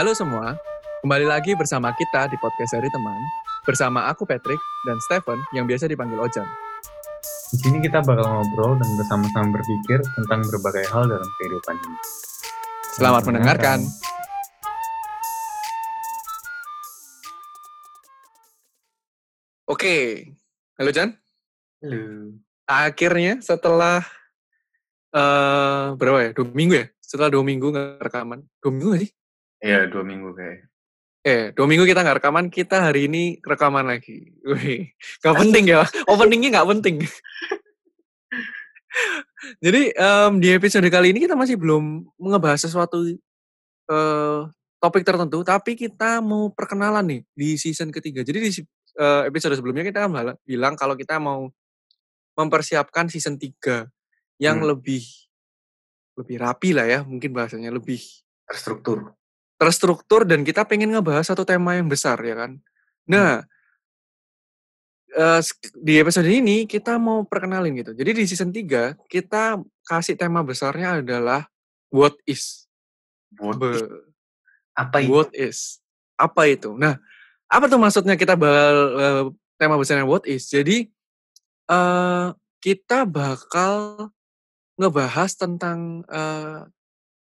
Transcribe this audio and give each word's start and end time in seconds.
Halo 0.00 0.16
semua, 0.16 0.56
kembali 1.04 1.28
lagi 1.28 1.52
bersama 1.52 1.92
kita 1.92 2.32
di 2.32 2.36
podcast 2.40 2.72
dari 2.72 2.88
teman. 2.88 3.20
Bersama 3.68 4.08
aku 4.08 4.24
Patrick 4.24 4.56
dan 4.88 4.96
Stephen 5.04 5.36
yang 5.52 5.68
biasa 5.68 5.92
dipanggil 5.92 6.16
Ojan. 6.16 6.48
Di 7.52 7.60
sini 7.60 7.84
kita 7.84 8.00
bakal 8.00 8.24
ngobrol 8.24 8.80
dan 8.80 8.88
bersama-sama 8.96 9.60
berpikir 9.60 10.00
tentang 10.00 10.40
berbagai 10.48 10.88
hal 10.88 11.04
dalam 11.04 11.28
kehidupan 11.36 11.76
ini. 11.76 11.98
Selamat 12.96 13.22
mendengarkan. 13.28 13.78
Oke, 19.68 19.96
halo 20.80 20.90
Jan. 20.96 21.12
Halo. 21.84 22.40
Akhirnya 22.64 23.44
setelah 23.44 24.00
eh 25.12 25.92
berapa 25.92 26.18
ya? 26.24 26.30
Dua 26.32 26.48
minggu 26.48 26.72
ya? 26.80 26.88
Setelah 27.04 27.28
dua 27.28 27.44
minggu 27.44 27.68
nggak 27.68 28.00
rekaman. 28.00 28.48
Dua 28.64 28.72
minggu 28.72 28.88
nggak 28.96 29.04
sih? 29.04 29.12
Iya, 29.60 29.88
dua 29.92 30.02
minggu 30.04 30.32
kayak. 30.32 30.58
Eh, 31.20 31.52
dua 31.52 31.68
minggu 31.68 31.84
kita 31.84 32.00
nggak 32.00 32.24
rekaman, 32.24 32.48
kita 32.48 32.80
hari 32.80 33.04
ini 33.04 33.36
rekaman 33.44 33.84
lagi. 33.84 34.32
Wih, 34.40 34.88
nggak 35.20 35.36
penting 35.36 35.64
ya, 35.68 35.84
openingnya 36.08 36.48
nggak 36.56 36.68
penting. 36.78 36.96
Jadi 39.64 39.92
em, 39.94 40.32
di 40.40 40.48
episode 40.52 40.88
kali 40.88 41.12
ini 41.12 41.24
kita 41.24 41.36
masih 41.36 41.56
belum 41.60 42.08
ngebahas 42.16 42.60
sesuatu 42.64 43.04
eh, 43.90 44.40
topik 44.80 45.04
tertentu, 45.04 45.44
tapi 45.44 45.76
kita 45.76 46.24
mau 46.24 46.48
perkenalan 46.52 47.04
nih 47.04 47.20
di 47.36 47.48
season 47.60 47.92
ketiga. 47.92 48.24
Jadi 48.24 48.38
di 48.40 48.50
eh, 48.96 49.22
episode 49.28 49.54
sebelumnya 49.56 49.84
kita 49.84 50.08
kan 50.08 50.10
bilang 50.44 50.74
kalau 50.76 50.96
kita 50.96 51.20
mau 51.20 51.48
mempersiapkan 52.32 53.12
season 53.12 53.36
3 53.36 53.88
yang 54.40 54.64
Hmm. 54.64 54.72
lebih 54.72 55.04
lebih 56.16 56.36
rapi 56.40 56.72
lah 56.72 56.86
ya, 56.88 57.00
mungkin 57.04 57.32
bahasanya 57.36 57.72
lebih 57.72 58.00
Terstruktur. 58.50 59.14
Terstruktur 59.60 60.24
dan 60.24 60.40
kita 60.40 60.64
pengen 60.64 60.88
ngebahas 60.96 61.28
satu 61.28 61.44
tema 61.44 61.76
yang 61.76 61.84
besar 61.84 62.16
ya 62.24 62.32
kan. 62.32 62.56
Nah, 63.04 63.44
eh, 65.12 65.40
sk- 65.44 65.76
di 65.76 66.00
episode 66.00 66.24
ini 66.24 66.64
kita 66.64 66.96
mau 66.96 67.28
perkenalin 67.28 67.76
gitu. 67.76 67.92
Jadi 67.92 68.10
di 68.16 68.24
season 68.24 68.48
3 68.48 68.96
kita 69.04 69.60
kasih 69.84 70.16
tema 70.16 70.40
besarnya 70.40 71.04
adalah 71.04 71.44
what 71.92 72.16
is. 72.24 72.64
What, 73.36 73.60
Be- 73.60 74.08
apa 74.72 75.04
itu? 75.04 75.12
what 75.12 75.28
is. 75.36 75.84
Apa 76.16 76.48
itu? 76.48 76.72
Nah, 76.72 76.96
apa 77.44 77.68
tuh 77.68 77.76
maksudnya 77.76 78.16
kita 78.16 78.40
bakal 78.40 78.76
eh, 78.96 79.24
tema 79.60 79.76
besarnya 79.76 80.08
what 80.08 80.24
is? 80.24 80.48
Jadi 80.48 80.88
eh 81.70 82.28
kita 82.64 83.04
bakal 83.04 84.08
ngebahas 84.80 85.36
tentang 85.36 86.00
eh, 86.08 86.64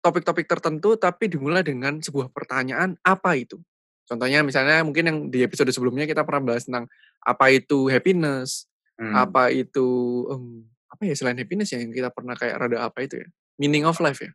topik-topik 0.02 0.50
tertentu 0.50 0.98
tapi 0.98 1.30
dimulai 1.30 1.62
dengan 1.62 2.02
sebuah 2.02 2.34
pertanyaan 2.34 2.98
apa 3.06 3.38
itu? 3.38 3.62
Contohnya 4.10 4.44
misalnya 4.44 4.84
mungkin 4.84 5.04
yang 5.08 5.18
di 5.32 5.46
episode 5.46 5.72
sebelumnya 5.72 6.04
kita 6.04 6.28
pernah 6.28 6.52
bahas 6.54 6.68
tentang 6.68 6.90
apa 7.24 7.54
itu 7.54 7.88
happiness, 7.88 8.68
Hmm. 9.02 9.18
apa 9.18 9.50
itu 9.50 9.82
em, 10.30 10.62
apa 10.86 11.10
ya 11.10 11.18
selain 11.18 11.34
happiness 11.42 11.74
ya 11.74 11.82
yang 11.82 11.90
kita 11.90 12.14
pernah 12.14 12.38
kayak 12.38 12.54
rada 12.62 12.86
apa 12.86 13.02
itu 13.02 13.18
ya? 13.18 13.28
Meaning 13.58 13.90
of 13.90 13.98
life 13.98 14.22
ya. 14.22 14.30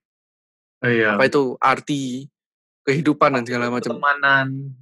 Oh 0.83 0.91
iya. 0.91 1.15
Apa 1.15 1.31
itu 1.31 1.55
arti 1.63 2.27
kehidupan 2.83 3.31
dan 3.39 3.43
segala 3.47 3.71
macam. 3.71 3.95
Pertemanan. 3.95 4.75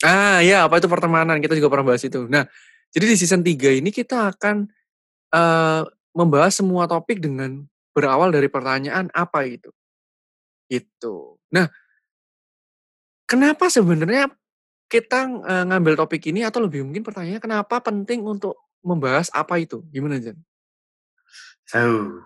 Ah 0.00 0.40
ya, 0.40 0.64
apa 0.64 0.80
itu 0.80 0.88
pertemanan? 0.88 1.44
Kita 1.44 1.52
juga 1.52 1.68
pernah 1.68 1.92
bahas 1.92 2.00
itu. 2.08 2.24
Nah, 2.24 2.48
jadi 2.88 3.04
di 3.04 3.16
season 3.20 3.44
3 3.44 3.76
ini 3.76 3.92
kita 3.92 4.32
akan 4.32 4.64
eh, 5.34 5.82
membahas 6.16 6.56
semua 6.56 6.88
topik 6.88 7.20
dengan 7.20 7.68
berawal 7.92 8.32
dari 8.32 8.48
pertanyaan 8.48 9.12
apa 9.12 9.44
itu. 9.44 9.68
Gitu. 10.68 11.40
Nah, 11.50 11.66
kenapa 13.24 13.72
sebenarnya 13.72 14.30
kita 14.88 15.28
ngambil 15.68 16.00
topik 16.00 16.28
ini 16.28 16.44
atau 16.44 16.64
lebih 16.64 16.84
mungkin 16.84 17.04
pertanyaannya 17.04 17.42
kenapa 17.44 17.76
penting 17.84 18.24
untuk 18.24 18.56
membahas 18.80 19.28
apa 19.32 19.60
itu? 19.60 19.84
Gimana, 19.92 20.20
Jan? 20.20 20.38
So. 21.68 22.24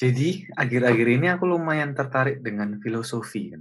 Jadi, 0.00 0.48
akhir-akhir 0.56 1.06
ini 1.20 1.26
aku 1.28 1.44
lumayan 1.44 1.92
tertarik 1.92 2.40
dengan 2.40 2.80
filosofi. 2.80 3.52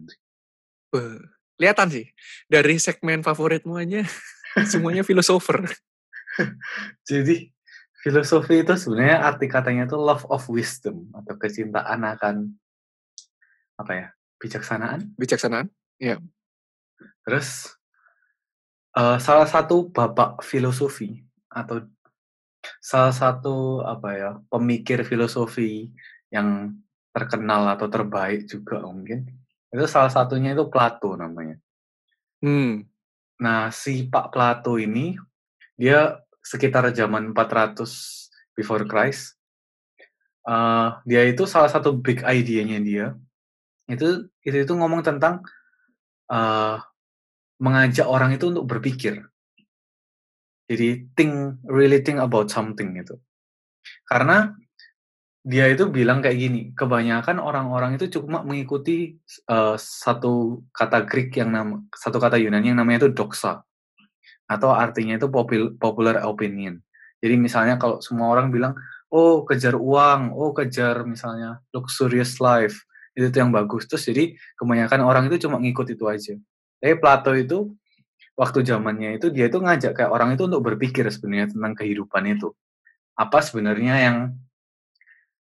Beuh, 0.88 1.19
Kelihatan 1.59 1.91
sih 1.91 2.07
dari 2.47 2.79
segmen 2.79 3.19
favoritmu 3.19 3.75
aja 3.75 4.07
semuanya 4.72 5.03
filosofer. 5.03 5.67
Jadi, 7.03 7.51
filosofi 8.00 8.63
itu 8.63 8.79
sebenarnya 8.79 9.28
arti 9.28 9.51
katanya 9.51 9.83
itu 9.83 10.00
love 10.00 10.23
of 10.31 10.47
wisdom 10.47 11.12
atau 11.12 11.35
kecintaan 11.35 12.07
akan 12.16 12.56
apa 13.79 13.94
ya? 13.95 14.07
bijaksanaan. 14.40 15.13
Bijaksanaan? 15.19 15.67
Terus 17.28 17.75
eh, 18.95 19.17
salah 19.19 19.47
satu 19.47 19.91
bapak 19.91 20.41
filosofi 20.41 21.19
atau 21.51 21.84
salah 22.79 23.16
satu 23.16 23.84
apa 23.84 24.09
ya 24.16 24.31
pemikir 24.47 25.03
filosofi 25.03 25.91
yang 26.31 26.75
terkenal 27.12 27.68
atau 27.75 27.88
terbaik 27.88 28.47
juga 28.47 28.84
mungkin 28.84 29.28
itu 29.69 29.85
salah 29.88 30.12
satunya 30.12 30.56
itu 30.56 30.66
Plato 30.72 31.13
namanya. 31.19 31.59
Hmm. 32.39 32.88
Nah 33.44 33.69
si 33.75 34.07
Pak 34.07 34.31
Plato 34.31 34.79
ini 34.79 35.19
dia 35.75 36.19
sekitar 36.39 36.88
zaman 36.95 37.35
400 37.35 37.84
before 38.56 38.88
Christ. 38.88 39.35
eh, 40.50 40.89
dia 41.06 41.22
itu 41.28 41.44
salah 41.45 41.69
satu 41.69 41.94
big 42.00 42.23
idea-nya 42.25 42.79
dia 42.81 43.07
itu 43.89 44.29
itu 44.45 44.57
itu 44.63 44.73
ngomong 44.73 45.01
tentang 45.01 45.41
eh, 46.31 46.77
mengajak 47.59 48.07
orang 48.07 48.38
itu 48.38 48.53
untuk 48.53 48.66
berpikir. 48.69 49.25
Jadi 50.69 51.09
think 51.17 51.57
really 51.66 52.05
think 52.05 52.22
about 52.22 52.53
something 52.53 52.94
gitu. 52.94 53.17
Karena 54.05 54.53
dia 55.41 55.66
itu 55.72 55.89
bilang 55.89 56.22
kayak 56.22 56.38
gini, 56.38 56.61
kebanyakan 56.77 57.41
orang-orang 57.41 57.97
itu 57.97 58.22
cuma 58.22 58.45
mengikuti 58.45 59.17
eh, 59.50 59.75
satu 59.77 60.63
kata 60.71 61.09
Greek 61.09 61.35
yang 61.35 61.50
nama 61.51 61.81
satu 61.91 62.21
kata 62.21 62.38
Yunani 62.38 62.71
yang 62.71 62.79
namanya 62.79 63.07
itu 63.07 63.11
doxa 63.17 63.66
atau 64.50 64.73
artinya 64.73 65.17
itu 65.17 65.29
popul- 65.29 65.77
popular 65.77 66.25
opinion. 66.25 66.81
Jadi 67.21 67.35
misalnya 67.38 67.77
kalau 67.77 68.01
semua 68.01 68.33
orang 68.33 68.50
bilang, 68.50 68.73
oh 69.13 69.45
kejar 69.45 69.77
uang, 69.77 70.33
oh 70.33 70.51
kejar 70.57 71.06
misalnya 71.06 71.61
luxurious 71.69 72.41
life, 72.41 72.88
itu 73.19 73.28
tuh 73.30 73.40
yang 73.44 73.52
bagus. 73.52 73.84
Terus 73.85 74.07
jadi 74.07 74.24
kebanyakan 74.56 75.00
orang 75.03 75.24
itu 75.28 75.46
cuma 75.47 75.59
ngikut 75.59 75.88
itu 75.91 76.06
aja. 76.07 76.34
Tapi 76.80 76.96
Plato 76.96 77.35
itu 77.35 77.75
waktu 78.40 78.63
zamannya 78.63 79.19
itu 79.19 79.28
dia 79.30 79.52
itu 79.52 79.59
ngajak 79.59 79.91
kayak 80.00 80.12
orang 80.16 80.40
itu 80.40 80.47
untuk 80.47 80.63
berpikir 80.63 81.03
sebenarnya 81.12 81.52
tentang 81.52 81.75
kehidupan 81.75 82.24
itu. 82.31 82.56
Apa 83.19 83.44
sebenarnya 83.44 83.96
yang 84.00 84.18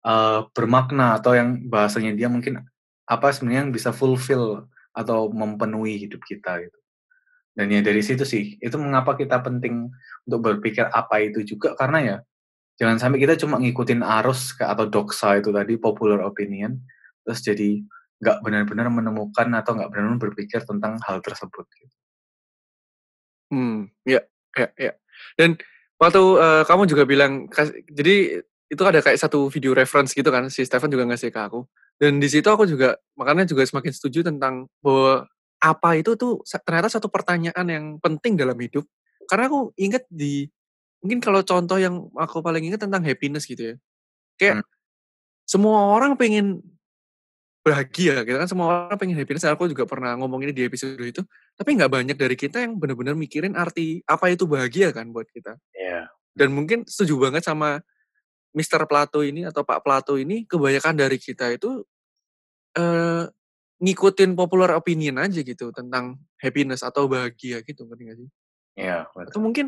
eh, 0.05 0.41
bermakna 0.53 1.17
atau 1.17 1.33
yang 1.33 1.65
bahasanya 1.67 2.13
dia 2.13 2.29
mungkin 2.29 2.61
apa 3.09 3.33
sebenarnya 3.33 3.69
yang 3.69 3.73
bisa 3.73 3.91
fulfill 3.93 4.69
atau 4.93 5.33
memenuhi 5.33 6.07
hidup 6.07 6.23
kita 6.23 6.61
gitu. 6.61 6.79
Dan 7.55 7.71
ya 7.71 7.81
dari 7.87 8.03
situ 8.03 8.27
sih, 8.27 8.59
itu 8.59 8.77
mengapa 8.83 9.15
kita 9.15 9.39
penting 9.39 9.87
untuk 10.27 10.41
berpikir 10.43 10.91
apa 10.91 11.23
itu 11.23 11.47
juga 11.47 11.79
karena 11.79 11.99
ya 12.03 12.17
jangan 12.75 12.99
sampai 12.99 13.23
kita 13.23 13.39
cuma 13.39 13.63
ngikutin 13.63 14.03
arus 14.03 14.59
atau 14.59 14.91
doxa 14.91 15.39
itu 15.39 15.55
tadi 15.55 15.79
popular 15.79 16.27
opinion 16.27 16.83
terus 17.25 17.41
jadi 17.45 17.83
nggak 18.23 18.39
benar-benar 18.45 18.89
menemukan 18.93 19.49
atau 19.59 19.77
nggak 19.77 19.91
benar-benar 19.91 20.21
berpikir 20.23 20.63
tentang 20.65 20.97
hal 21.05 21.21
tersebut. 21.21 21.67
Hmm, 23.53 23.91
ya, 24.09 24.21
ya, 24.57 24.69
ya. 24.79 24.93
Dan 25.37 25.61
waktu 26.01 26.23
eh, 26.41 26.63
kamu 26.67 26.83
juga 26.89 27.05
bilang, 27.05 27.47
jadi 27.93 28.43
itu 28.69 28.83
ada 28.83 28.99
kayak 29.05 29.21
satu 29.21 29.47
video 29.53 29.77
reference 29.77 30.17
gitu 30.17 30.29
kan, 30.33 30.49
si 30.49 30.65
Stefan 30.65 30.89
juga 30.91 31.05
ngasih 31.07 31.31
ke 31.31 31.41
aku. 31.41 31.69
Dan 32.01 32.19
di 32.19 32.27
situ 32.27 32.49
aku 32.51 32.67
juga, 32.67 32.99
makanya 33.15 33.47
juga 33.47 33.63
semakin 33.63 33.93
setuju 33.95 34.27
tentang 34.27 34.67
bahwa 34.83 35.29
apa 35.63 35.97
itu 35.97 36.17
tuh 36.19 36.43
ternyata 36.67 36.91
satu 36.93 37.09
pertanyaan 37.09 37.67
yang 37.69 37.85
penting 38.03 38.35
dalam 38.37 38.57
hidup. 38.59 38.85
Karena 39.31 39.47
aku 39.49 39.73
ingat 39.79 40.05
di, 40.11 40.49
mungkin 41.05 41.21
kalau 41.23 41.41
contoh 41.47 41.79
yang 41.81 42.11
aku 42.19 42.41
paling 42.45 42.67
ingat 42.69 42.85
tentang 42.85 43.05
happiness 43.07 43.47
gitu 43.47 43.75
ya. 43.75 43.77
Kayak 44.41 44.55
Hmm. 44.65 44.67
semua 45.47 45.79
orang 45.95 46.17
pengen 46.19 46.61
bahagia 47.65 48.21
gitu 48.29 48.37
kan, 48.37 48.45
semua 48.45 48.67
orang 48.93 48.99
pengen 49.01 49.17
happiness. 49.17 49.49
Aku 49.49 49.65
juga 49.73 49.89
pernah 49.89 50.13
ngomong 50.21 50.45
ini 50.45 50.53
di 50.53 50.69
episode 50.69 51.01
itu. 51.01 51.25
Tapi 51.57 51.81
nggak 51.81 51.89
banyak 51.89 52.17
dari 52.21 52.37
kita 52.37 52.61
yang 52.61 52.77
benar-benar 52.77 53.17
mikirin 53.17 53.57
arti 53.57 54.05
apa 54.05 54.29
itu 54.29 54.45
bahagia 54.45 54.93
kan 54.93 55.09
buat 55.09 55.25
kita. 55.33 55.57
Iya. 55.73 56.13
Dan 56.37 56.53
mungkin 56.53 56.85
setuju 56.85 57.17
banget 57.17 57.49
sama 57.49 57.81
Mr. 58.53 58.85
Plato 58.85 59.25
ini 59.25 59.49
atau 59.49 59.65
Pak 59.65 59.81
Plato 59.81 60.21
ini, 60.21 60.45
kebanyakan 60.45 60.95
dari 60.95 61.17
kita 61.17 61.57
itu 61.57 61.83
eh, 62.77 63.25
ngikutin 63.81 64.37
popular 64.39 64.77
opinion 64.77 65.19
aja 65.19 65.41
gitu 65.41 65.73
tentang 65.73 66.21
happiness 66.39 66.85
atau 66.85 67.09
bahagia 67.09 67.65
gitu, 67.65 67.89
ngerti 67.89 68.25
sih? 68.25 68.29
Iya, 68.79 69.09
Atau 69.09 69.41
betul. 69.41 69.43
mungkin 69.43 69.67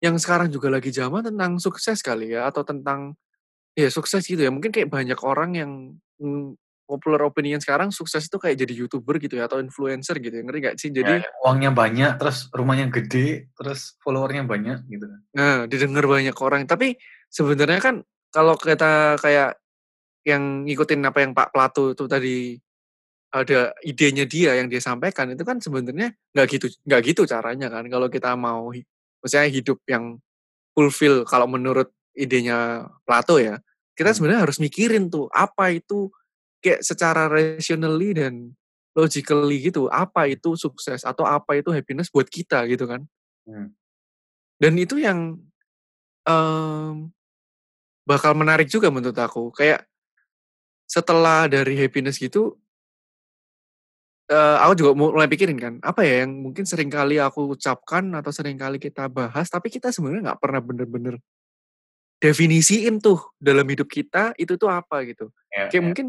yang 0.00 0.16
sekarang 0.20 0.52
juga 0.52 0.68
lagi 0.68 0.92
zaman 0.92 1.26
tentang 1.26 1.58
sukses 1.58 2.00
kali 2.00 2.32
ya, 2.36 2.48
atau 2.48 2.62
tentang 2.62 3.18
ya 3.76 3.88
sukses 3.92 4.24
gitu 4.24 4.40
ya. 4.40 4.52
Mungkin 4.52 4.72
kayak 4.72 4.88
banyak 4.88 5.18
orang 5.24 5.50
yang 5.56 5.72
popular 6.86 7.26
opinion 7.26 7.58
sekarang 7.58 7.90
sukses 7.90 8.30
itu 8.30 8.38
kayak 8.38 8.56
jadi 8.62 8.72
YouTuber 8.86 9.18
gitu 9.18 9.36
ya 9.36 9.50
atau 9.50 9.58
influencer 9.58 10.16
gitu 10.22 10.38
ya, 10.38 10.42
ngerti 10.46 10.60
nggak 10.62 10.76
sih? 10.78 10.90
Jadi 10.94 11.14
ya, 11.20 11.30
uangnya 11.42 11.70
banyak, 11.74 12.10
terus 12.16 12.46
rumahnya 12.54 12.86
gede, 12.88 13.50
terus 13.58 13.98
follower-nya 14.00 14.46
banyak 14.46 14.86
gitu 14.86 15.04
kan. 15.10 15.20
Nah, 15.34 15.56
didengar 15.66 16.06
banyak 16.06 16.36
orang. 16.38 16.64
Tapi 16.64 16.94
sebenarnya 17.28 17.82
kan 17.82 17.94
kalau 18.30 18.54
kita 18.54 19.18
kayak 19.18 19.58
yang 20.22 20.62
ngikutin 20.66 21.02
apa 21.06 21.18
yang 21.22 21.34
Pak 21.34 21.50
Plato 21.50 21.94
itu 21.94 22.06
tadi 22.06 22.58
ada 23.30 23.74
idenya 23.82 24.24
dia 24.24 24.56
yang 24.56 24.70
dia 24.70 24.80
sampaikan 24.80 25.28
itu 25.34 25.42
kan 25.44 25.60
sebenarnya 25.60 26.14
nggak 26.32 26.46
gitu 26.56 26.66
nggak 26.88 27.02
gitu 27.04 27.22
caranya 27.28 27.68
kan 27.68 27.84
kalau 27.90 28.08
kita 28.08 28.32
mau 28.38 28.72
maksudnya 29.20 29.50
hidup 29.50 29.82
yang 29.90 30.18
fulfill 30.72 31.26
kalau 31.26 31.50
menurut 31.50 31.90
idenya 32.16 32.88
Plato 33.04 33.36
ya, 33.36 33.60
kita 33.92 34.12
Hmm. 34.12 34.16
sebenarnya 34.16 34.40
harus 34.48 34.58
mikirin 34.60 35.12
tuh 35.12 35.28
apa 35.32 35.72
itu 35.72 36.08
kayak 36.66 36.82
secara 36.82 37.30
rationally 37.30 38.10
dan 38.18 38.34
logically 38.98 39.62
gitu, 39.70 39.86
apa 39.92 40.26
itu 40.26 40.58
sukses 40.58 41.06
atau 41.06 41.22
apa 41.28 41.60
itu 41.62 41.70
happiness 41.70 42.10
buat 42.10 42.26
kita 42.26 42.66
gitu 42.66 42.90
kan. 42.90 43.06
Hmm. 43.46 43.70
Dan 44.58 44.74
itu 44.80 44.96
yang, 45.00 45.36
mmm, 46.26 47.10
bakal 48.08 48.32
menarik 48.38 48.66
juga 48.70 48.90
menurut 48.92 49.16
aku. 49.18 49.52
Kayak 49.54 49.86
setelah 50.90 51.50
dari 51.50 51.74
happiness 51.78 52.16
gitu 52.22 52.54
eee, 54.30 54.56
aku 54.58 54.72
juga 54.82 54.90
mu 54.98 55.14
mulai 55.14 55.30
pikirin 55.30 55.54
kan, 55.58 55.74
apa 55.86 56.02
ya 56.02 56.26
yang 56.26 56.34
mungkin 56.42 56.66
sering 56.66 56.90
kali 56.90 57.22
aku 57.22 57.54
ucapkan 57.54 58.10
atau 58.18 58.34
sering 58.34 58.58
kali 58.58 58.82
kita 58.82 59.06
bahas, 59.06 59.46
tapi 59.46 59.70
kita 59.70 59.94
sebenarnya 59.94 60.34
nggak 60.34 60.40
pernah 60.42 60.58
bener-bener 60.62 61.14
definisiin 62.22 62.98
tuh 63.04 63.20
dalam 63.36 63.68
hidup 63.68 63.86
kita, 63.92 64.32
itu 64.40 64.56
tuh 64.56 64.72
apa 64.72 65.04
gitu. 65.04 65.28
Ya 65.52 65.68
Kayak 65.68 65.76
ya. 65.82 65.86
mungkin 65.92 66.06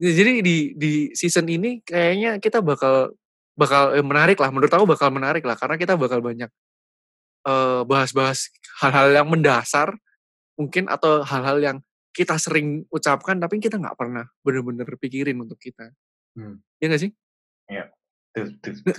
jadi 0.00 0.32
di 0.42 0.56
di 0.78 0.92
season 1.18 1.46
ini 1.50 1.82
kayaknya 1.82 2.38
kita 2.38 2.62
bakal 2.62 3.14
bakal, 3.58 3.90
eee, 3.98 4.06
menarik 4.06 4.38
lah, 4.38 4.50
menurut 4.54 4.70
aku 4.70 4.86
bakal 4.86 5.10
menarik 5.10 5.42
lah, 5.42 5.58
karena 5.58 5.74
kita 5.78 5.98
bakal 5.98 6.22
banyak, 6.22 6.46
eee, 7.46 7.80
bahas-bahas 7.88 8.50
hal-hal 8.82 9.08
yang 9.14 9.28
mendasar 9.30 9.94
mungkin 10.58 10.86
atau 10.90 11.22
hal-hal 11.26 11.58
yang 11.62 11.78
kita 12.16 12.36
sering 12.40 12.84
ucapkan, 12.92 13.38
tapi 13.40 13.58
kita 13.62 13.78
nggak 13.80 13.96
pernah 13.98 14.26
bener-bener 14.44 14.86
pikirin 15.00 15.38
untuk 15.42 15.58
kita. 15.60 15.90
Hmm. 16.38 16.60
Iya 16.82 16.86
nggak 16.92 17.02
sih? 17.02 17.12
Iya. 17.70 17.84
Nah. 18.86 18.98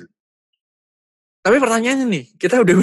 Tapi 1.45 1.57
pertanyaannya 1.63 2.05
nih, 2.11 2.25
kita 2.35 2.59
udah 2.59 2.75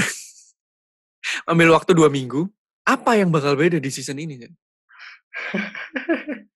ambil 1.53 1.69
waktu 1.77 1.93
2 1.95 2.09
minggu, 2.11 2.49
apa 2.89 3.19
yang 3.21 3.31
bakal 3.31 3.55
beda 3.59 3.79
di 3.83 3.91
season 3.93 4.19
ini, 4.21 4.41
Jan? 4.41 4.53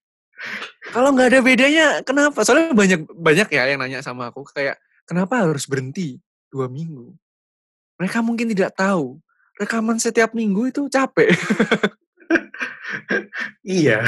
Kalau 0.95 1.15
nggak 1.15 1.29
ada 1.35 1.41
bedanya 1.45 1.87
kenapa? 2.07 2.43
Soalnya 2.47 2.73
banyak 2.75 3.01
banyak 3.13 3.49
ya 3.53 3.63
yang 3.71 3.81
nanya 3.83 4.01
sama 4.05 4.33
aku 4.33 4.45
kayak, 4.51 4.79
"Kenapa 5.09 5.45
harus 5.47 5.67
berhenti 5.71 6.19
2 6.53 6.67
minggu?" 6.71 7.15
Mereka 8.01 8.21
mungkin 8.25 8.51
tidak 8.53 8.75
tahu, 8.79 9.21
rekaman 9.61 9.99
setiap 10.01 10.33
minggu 10.37 10.71
itu 10.73 10.87
capek. 10.91 11.31
Iya. 13.67 14.03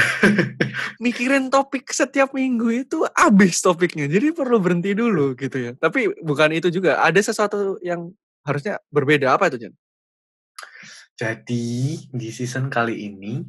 Mikirin 1.03 1.47
topik 1.53 1.89
setiap 1.93 2.33
minggu 2.35 2.85
itu 2.85 3.05
habis 3.15 3.61
topiknya, 3.63 4.09
jadi 4.09 4.33
perlu 4.35 4.59
berhenti 4.59 4.91
dulu 4.97 5.37
gitu 5.37 5.57
ya. 5.57 5.71
Tapi 5.77 6.11
bukan 6.23 6.51
itu 6.55 6.67
juga, 6.73 6.99
ada 6.99 7.19
sesuatu 7.21 7.77
yang 7.85 8.11
harusnya 8.43 8.81
berbeda, 8.91 9.35
apa 9.37 9.47
itu, 9.53 9.67
Jan? 9.69 9.73
Jadi 11.17 11.97
di 12.09 12.29
season 12.33 12.73
kali 12.73 13.05
ini 13.05 13.45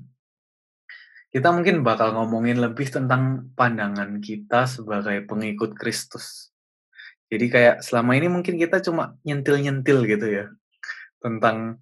kita 1.34 1.50
mungkin 1.50 1.82
bakal 1.82 2.14
ngomongin 2.14 2.62
lebih 2.62 2.86
tentang 2.94 3.50
pandangan 3.58 4.22
kita 4.22 4.70
sebagai 4.70 5.26
pengikut 5.26 5.74
Kristus. 5.74 6.54
Jadi 7.32 7.46
kayak 7.50 7.76
selama 7.82 8.14
ini 8.18 8.28
mungkin 8.30 8.56
kita 8.60 8.78
cuma 8.84 9.18
nyentil-nyentil 9.26 9.98
gitu 10.06 10.26
ya, 10.30 10.46
tentang, 11.22 11.80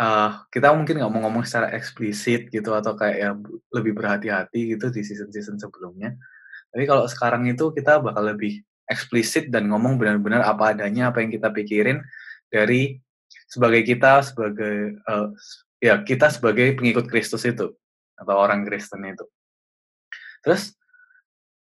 eee, 0.00 0.30
kita 0.54 0.74
mungkin 0.76 1.00
nggak 1.00 1.12
mau 1.12 1.22
ngomong 1.28 1.44
secara 1.46 1.70
eksplisit 1.76 2.50
gitu 2.52 2.72
atau 2.74 2.94
kayak 2.98 3.16
ya 3.20 3.30
lebih 3.76 3.94
berhati-hati 3.98 4.76
gitu 4.76 4.90
di 4.94 5.02
season-season 5.06 5.58
sebelumnya. 5.62 6.14
Tapi 6.72 6.84
kalau 6.88 7.06
sekarang 7.10 7.46
itu 7.50 7.70
kita 7.76 8.00
bakal 8.04 8.24
lebih 8.34 8.62
eksplisit 8.90 9.50
dan 9.54 9.68
ngomong 9.72 9.96
benar-benar 10.00 10.44
apa 10.46 10.74
adanya, 10.76 11.10
apa 11.12 11.22
yang 11.24 11.32
kita 11.34 11.50
pikirin 11.54 12.02
dari 12.52 12.98
sebagai 13.50 13.82
kita 13.86 14.22
sebagai, 14.26 14.98
eee, 14.98 15.26
ya 15.84 16.00
kita 16.04 16.30
sebagai 16.32 16.74
pengikut 16.78 17.06
Kristus 17.10 17.44
itu, 17.48 17.72
atau 18.14 18.34
orang 18.34 18.62
Kristen 18.66 19.02
itu. 19.06 19.26
Terus 20.44 20.74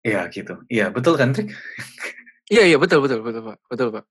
ya 0.04 0.24
gitu, 0.30 0.62
iya 0.70 0.88
betul 0.94 1.18
kan, 1.18 1.34
Trik? 1.34 1.50
Iya 2.48 2.64
iya, 2.64 2.76
betul 2.80 3.04
betul 3.04 3.20
betul, 3.20 3.42
Pak, 3.44 3.58
betul, 3.68 3.88
Pak. 3.92 4.04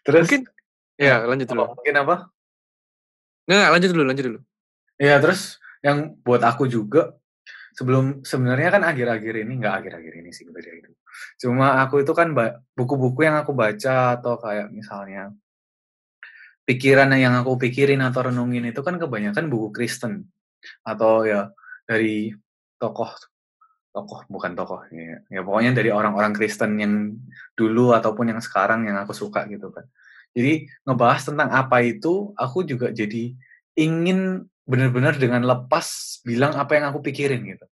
Terus 0.00 0.24
Mungkin 0.28 0.42
ya, 0.96 1.24
lanjut 1.28 1.46
dulu. 1.48 1.76
mungkin 1.76 1.96
apa? 2.00 2.16
Nggak 3.44 3.68
lanjut 3.76 3.90
dulu 3.92 4.04
lanjut 4.08 4.24
dulu. 4.32 4.40
Iya, 5.00 5.16
terus 5.20 5.60
yang 5.84 6.16
buat 6.24 6.40
aku 6.44 6.68
juga, 6.68 7.16
sebelum 7.76 8.24
sebenarnya 8.24 8.68
kan 8.80 8.82
akhir-akhir 8.84 9.44
ini 9.44 9.60
nggak 9.60 9.74
akhir-akhir 9.80 10.12
ini 10.24 10.30
sih 10.32 10.48
beda 10.48 10.70
itu. 10.72 10.92
Cuma 11.40 11.80
aku 11.80 12.04
itu 12.04 12.12
kan 12.12 12.32
buku-buku 12.76 13.24
yang 13.24 13.40
aku 13.40 13.56
baca 13.56 14.20
atau 14.20 14.36
kayak 14.40 14.68
misalnya 14.72 15.32
pikiran 16.68 17.10
yang 17.16 17.34
aku 17.40 17.56
pikirin 17.58 18.04
atau 18.04 18.30
renungin 18.30 18.68
itu 18.68 18.80
kan 18.84 19.00
kebanyakan 19.00 19.48
buku 19.50 19.68
Kristen. 19.74 20.28
Atau 20.84 21.26
ya 21.26 21.52
dari 21.84 22.32
tokoh 22.80 23.10
tokoh 23.90 24.22
bukan 24.30 24.54
tokoh, 24.54 24.86
ya 24.94 25.18
ya 25.26 25.40
pokoknya 25.42 25.74
dari 25.74 25.90
orang-orang 25.90 26.30
Kristen 26.30 26.78
yang 26.78 27.18
dulu 27.58 27.90
ataupun 27.90 28.30
yang 28.30 28.38
sekarang 28.38 28.86
yang 28.86 28.94
aku 29.02 29.10
suka 29.10 29.50
gitu 29.50 29.74
kan. 29.74 29.82
Jadi 30.30 30.70
ngebahas 30.86 31.26
tentang 31.26 31.50
apa 31.50 31.82
itu, 31.82 32.30
aku 32.38 32.62
juga 32.62 32.94
jadi 32.94 33.34
ingin 33.74 34.46
benar-benar 34.62 35.18
dengan 35.18 35.42
lepas 35.42 36.20
bilang 36.22 36.54
apa 36.54 36.78
yang 36.78 36.86
aku 36.94 37.02
pikirin 37.02 37.42
gitu. 37.50 37.66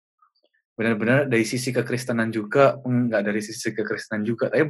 Benar-benar 0.77 1.29
dari 1.29 1.45
sisi 1.45 1.69
kekristenan 1.73 2.33
juga, 2.33 2.81
enggak 2.85 3.29
dari 3.29 3.45
sisi 3.45 3.77
kekristenan 3.77 4.25
juga, 4.25 4.49
tapi 4.49 4.65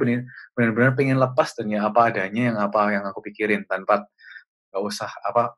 benar-benar 0.51 0.99
pengen 0.99 1.15
lepas 1.15 1.55
dan 1.55 1.71
ya 1.71 1.87
apa 1.87 2.11
adanya 2.11 2.51
yang 2.51 2.57
apa 2.59 2.91
yang 2.91 3.03
aku 3.07 3.23
pikirin 3.23 3.63
tanpa 3.63 4.03
nggak 4.71 4.83
usah 4.83 5.11
apa, 5.23 5.55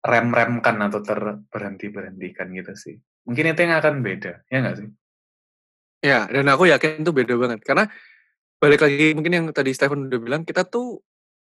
terrem-remkan 0.00 0.76
atau 0.80 1.00
terberhenti-berhentikan 1.04 2.48
gitu 2.56 2.72
sih. 2.76 2.96
Mungkin 3.28 3.52
itu 3.52 3.60
yang 3.62 3.76
akan 3.78 4.00
beda, 4.00 4.32
ya 4.48 4.58
nggak 4.64 4.76
sih? 4.80 4.88
Ya, 6.00 6.24
dan 6.32 6.48
aku 6.48 6.72
yakin 6.72 7.04
itu 7.04 7.12
beda 7.12 7.36
banget. 7.36 7.60
Karena 7.60 7.84
balik 8.56 8.80
lagi 8.80 9.12
mungkin 9.12 9.32
yang 9.36 9.46
tadi 9.52 9.76
Stephen 9.76 10.08
udah 10.08 10.20
bilang, 10.20 10.42
kita 10.48 10.64
tuh 10.64 11.04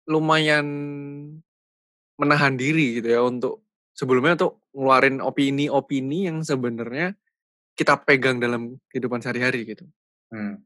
lumayan 0.08 0.66
menahan 2.18 2.56
diri 2.56 2.98
gitu 2.98 3.08
ya 3.12 3.20
untuk 3.22 3.68
sebelumnya 3.92 4.40
untuk 4.40 4.64
ngeluarin 4.72 5.20
opini-opini 5.20 6.32
yang 6.32 6.40
sebenarnya 6.40 7.14
kita 7.78 7.94
pegang 8.02 8.42
dalam 8.42 8.80
kehidupan 8.90 9.22
sehari-hari 9.22 9.68
gitu. 9.68 9.86
Hmm. 10.32 10.64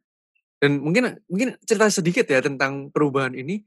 Dan 0.62 0.78
mungkin 0.78 1.18
mungkin 1.26 1.58
cerita 1.66 1.90
sedikit 1.90 2.24
ya 2.30 2.38
tentang 2.38 2.88
perubahan 2.94 3.34
ini. 3.34 3.66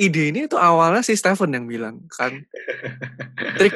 Ide 0.00 0.32
ini 0.32 0.40
tuh 0.48 0.56
awalnya 0.56 1.04
si 1.04 1.12
Stephen 1.12 1.52
yang 1.52 1.66
bilang 1.68 1.96
kan, 2.08 2.48
"Trik, 3.58 3.74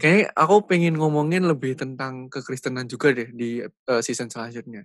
kayaknya 0.00 0.32
aku 0.36 0.56
pengen 0.70 0.96
ngomongin 1.00 1.44
lebih 1.48 1.74
tentang 1.78 2.28
kekristenan 2.32 2.86
juga 2.90 3.12
deh 3.14 3.30
di, 3.34 3.62
eee, 3.64 4.00
season 4.04 4.28
selanjutnya." 4.32 4.84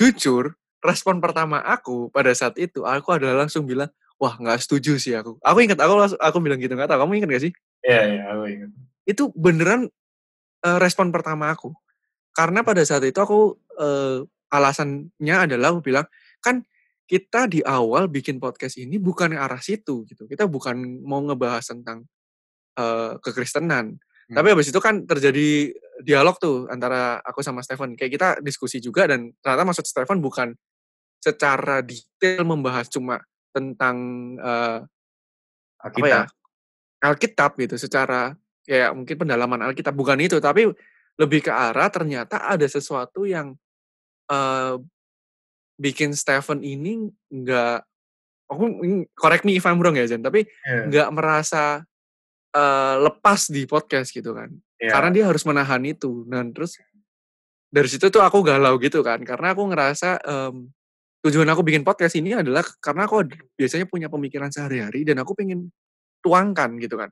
Jujur, 0.00 0.56
respon 0.84 1.20
pertama 1.24 1.60
aku 1.64 2.10
pada 2.14 2.32
saat 2.36 2.56
itu, 2.60 2.84
aku 2.86 3.08
adalah 3.16 3.46
langsung 3.46 3.66
bilang, 3.68 3.90
"Wah, 4.22 4.36
nggak 4.40 4.60
setuju 4.64 4.96
sih 5.02 5.14
aku." 5.18 5.38
Aku 5.44 5.58
inget, 5.64 5.78
aku 5.80 5.94
langsung 5.98 6.20
aku 6.22 6.38
bilang 6.44 6.60
gitu, 6.62 6.74
nggak 6.78 6.90
tahu 6.90 7.00
kamu 7.06 7.12
inget 7.24 7.30
nggak 7.32 7.44
sih? 7.50 7.54
Iya 7.86 8.02
iya, 8.12 8.22
aku 8.34 8.44
ingat. 8.50 8.70
Itu 9.08 9.24
beneran, 9.36 9.90
eee, 10.66 10.78
respon 10.82 11.10
pertama 11.14 11.52
aku. 11.54 11.72
Karena 12.36 12.62
pada 12.66 12.82
saat 12.86 13.04
itu 13.06 13.18
aku, 13.20 13.56
eee, 13.80 14.26
alasannya 14.52 15.36
adalah 15.50 15.74
aku 15.76 15.82
bilang, 15.84 16.06
"Kan 16.44 16.64
kita 17.10 17.46
di 17.50 17.60
awal 17.64 18.08
bikin 18.10 18.38
podcast 18.42 18.76
ini 18.80 18.96
bukan 19.02 19.32
ke 19.36 19.40
arah 19.40 19.60
situ 19.62 20.04
gitu, 20.08 20.24
kita 20.30 20.46
bukan 20.50 20.76
mau 21.04 21.20
ngebahas 21.24 21.64
tentang, 21.74 22.04
eee, 22.78 23.18
kekristenan." 23.24 23.98
Tapi 24.34 24.46
Hmm. 24.46 24.54
habis 24.54 24.68
itu 24.72 24.80
kan 24.82 25.04
terjadi 25.08 25.72
dialog 26.04 26.36
tuh 26.42 26.66
antara 26.72 27.20
aku 27.24 27.40
sama 27.44 27.62
Stephen, 27.66 27.94
kayak 27.98 28.12
kita 28.16 28.28
diskusi 28.44 28.78
juga 28.82 29.06
dan 29.10 29.32
ternyata 29.44 29.64
maksud 29.68 29.86
Stephen 29.88 30.20
bukan 30.24 30.54
secara 31.22 31.80
detail 31.84 32.44
membahas 32.48 32.88
cuma 32.92 33.20
tentang, 33.54 33.96
eee, 34.40 34.78
apa 35.94 36.06
ya, 36.10 36.22
Alkitab. 36.22 36.34
Alkitab 37.04 37.52
gitu, 37.60 37.76
secara 37.80 38.34
kayak 38.66 38.92
mungkin 38.96 39.16
pendalaman 39.20 39.60
Alkitab, 39.66 39.94
bukan 39.96 40.18
itu, 40.22 40.38
tapi 40.42 40.68
lebih 41.20 41.40
ke 41.46 41.52
arah 41.54 41.88
ternyata 41.92 42.42
ada 42.50 42.66
sesuatu 42.68 43.24
yang, 43.28 43.54
eee, 44.30 44.76
bikin 45.80 46.14
Stephen 46.14 46.62
ini 46.62 47.10
nggak 47.32 47.82
aku 48.50 48.64
correct 49.18 49.42
me 49.48 49.56
if 49.58 49.64
I'm 49.66 49.80
wrong 49.82 49.96
ya, 49.98 50.06
Jan, 50.08 50.22
tapi 50.24 50.44
Iya. 50.66 50.82
nggak 50.90 51.08
merasa, 51.16 51.82
eee, 52.54 52.94
lepas 53.04 53.48
di 53.52 53.64
podcast 53.68 54.10
gitu 54.14 54.32
kan. 54.36 54.50
Karena 54.80 55.10
Iya. 55.10 55.16
dia 55.16 55.24
harus 55.32 55.44
menahan 55.48 55.82
itu 55.86 56.24
dan 56.30 56.52
terus 56.54 56.76
dari 57.72 57.88
situ 57.90 58.08
tuh 58.12 58.22
aku 58.24 58.42
galau 58.46 58.76
gitu 58.82 59.02
kan, 59.04 59.20
karena 59.26 59.52
aku 59.56 59.62
ngerasa, 59.72 60.20
mmm, 60.24 60.70
tujuan 61.26 61.48
aku 61.50 61.62
bikin 61.66 61.82
podcast 61.86 62.14
ini 62.20 62.34
adalah 62.36 62.62
karena 62.82 63.06
aku 63.08 63.24
biasanya 63.58 63.86
punya 63.90 64.08
pemikiran 64.12 64.50
sehari-hari 64.52 65.02
dan 65.08 65.18
aku 65.22 65.34
pengen 65.36 65.72
tuangkan 66.24 66.76
gitu 66.82 66.96
kan. 67.00 67.10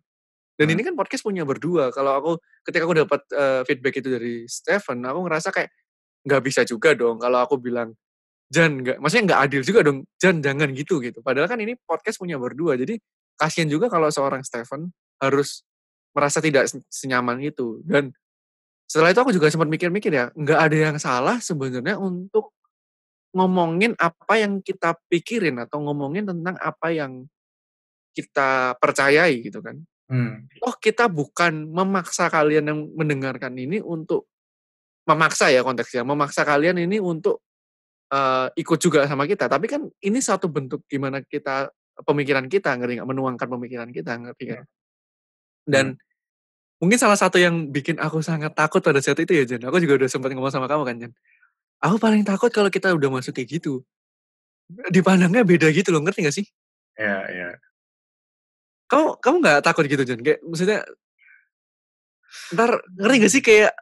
Dan 0.58 0.68
Mmm. 0.70 0.74
ini 0.78 0.82
kan 0.86 0.94
podcast 0.98 1.24
punya 1.26 1.42
berdua, 1.48 1.90
kalau 1.94 2.12
aku 2.18 2.32
ketika 2.68 2.84
aku 2.86 2.94
dapat, 3.06 3.20
eee, 3.32 3.60
feedback 3.68 3.94
itu 4.02 4.08
dari 4.12 4.34
Stephen, 4.50 5.02
aku 5.06 5.20
ngerasa 5.28 5.48
kayak, 5.54 5.70
nggak 6.28 6.42
bisa 6.46 6.62
juga 6.68 6.92
dong 6.96 7.18
kalau 7.22 7.40
aku 7.42 7.56
bilang, 7.60 7.94
"Jan 8.52 8.84
nggak" 8.84 9.00
maksudnya 9.00 9.24
nggak 9.32 9.40
adil 9.48 9.62
juga 9.64 9.80
dong, 9.88 10.04
"Jan 10.20 10.44
jangan 10.44 10.68
gitu," 10.76 11.00
gitu. 11.00 11.24
Padahal 11.24 11.48
kan 11.48 11.58
ini 11.58 11.72
podcast 11.88 12.20
punya 12.20 12.36
berdua, 12.36 12.76
jadi 12.76 13.00
kasihan 13.40 13.68
juga 13.72 13.88
kalau 13.88 14.12
seorang 14.12 14.44
Stephen 14.44 14.92
harus 15.24 15.64
merasa 16.12 16.38
tidak 16.44 16.68
se 16.68 16.76
senyaman 16.92 17.40
itu. 17.40 17.80
Dan 17.82 18.12
setelah 18.84 19.10
itu 19.16 19.20
aku 19.24 19.32
juga 19.32 19.48
sempat 19.48 19.72
mikir-mikir 19.72 20.12
ya, 20.12 20.28
nggak 20.36 20.58
ada 20.60 20.76
yang 20.76 20.96
salah 21.00 21.40
sebenarnya 21.40 21.96
untuk 21.96 22.52
ngomongin 23.32 23.96
apa 23.96 24.36
yang 24.36 24.60
kita 24.60 24.92
pikirin 25.08 25.56
atau 25.64 25.80
ngomongin 25.80 26.28
tentang 26.28 26.56
apa 26.60 26.92
yang 26.92 27.24
kita 28.12 28.76
percayai 28.76 29.40
gitu 29.40 29.64
kan. 29.64 29.80
Mmm. 30.12 30.60
Toh 30.60 30.76
kita 30.76 31.08
bukan 31.08 31.72
memaksa 31.72 32.28
kalian 32.28 32.68
yang 32.68 32.80
mendengarkan 32.92 33.56
ini 33.56 33.80
untuk 33.80 34.28
memaksa 35.08 35.48
ya 35.48 35.64
konteksnya, 35.64 36.04
memaksa 36.04 36.44
kalian 36.44 36.78
ini 36.78 37.00
untuk, 37.00 37.40
eee, 38.12 38.46
ikut 38.62 38.78
juga 38.78 39.08
sama 39.08 39.24
kita, 39.26 39.48
tapi 39.48 39.66
kan 39.72 39.88
ini 40.04 40.20
satu 40.20 40.46
bentuk 40.52 40.84
gimana 40.86 41.24
kita 41.24 41.72
pemikiran 42.04 42.46
kita, 42.52 42.76
ngerti 42.76 43.00
nggak? 43.00 43.08
Menuangkan 43.08 43.48
pemikiran 43.48 43.88
kita, 43.90 44.12
ngerti? 44.20 44.44
Mmm. 44.52 44.64
Dan 45.68 45.86
mungkin 46.82 46.98
salah 47.00 47.16
satu 47.18 47.38
yang 47.40 47.70
bikin 47.72 47.98
aku 48.02 48.20
sangat 48.24 48.52
takut 48.58 48.82
pada 48.84 49.00
saat 49.02 49.18
itu 49.22 49.32
ya 49.34 49.44
Jan, 49.48 49.62
aku 49.66 49.78
juga 49.82 50.04
udah 50.04 50.10
sempet 50.10 50.34
ngomong 50.36 50.52
sama 50.52 50.66
kamu 50.70 50.82
kan 50.88 50.96
Jan, 51.08 51.12
aku 51.82 51.96
paling 52.02 52.22
takut 52.26 52.50
kalau 52.52 52.70
kita 52.72 52.92
udah 52.94 53.10
masuk 53.20 53.36
kayak 53.36 53.60
gitu, 53.60 53.84
dipandangnya 54.92 55.42
beda 55.46 55.68
gitu 55.74 55.90
loh, 55.94 56.02
ngerti 56.04 56.20
nggak 56.26 56.36
sih? 56.36 56.46
Iya 56.98 57.18
iya. 57.32 57.48
Kamu 58.90 59.20
kamu 59.22 59.36
nggak 59.42 59.60
takut 59.64 59.84
gitu 59.86 60.02
Jan? 60.02 60.20
Kayak 60.20 60.40
maksudnya 60.44 60.78
entar 62.52 62.70
ngerti 62.98 63.16
nggak 63.22 63.32
sih 63.32 63.42
kayak 63.44 63.72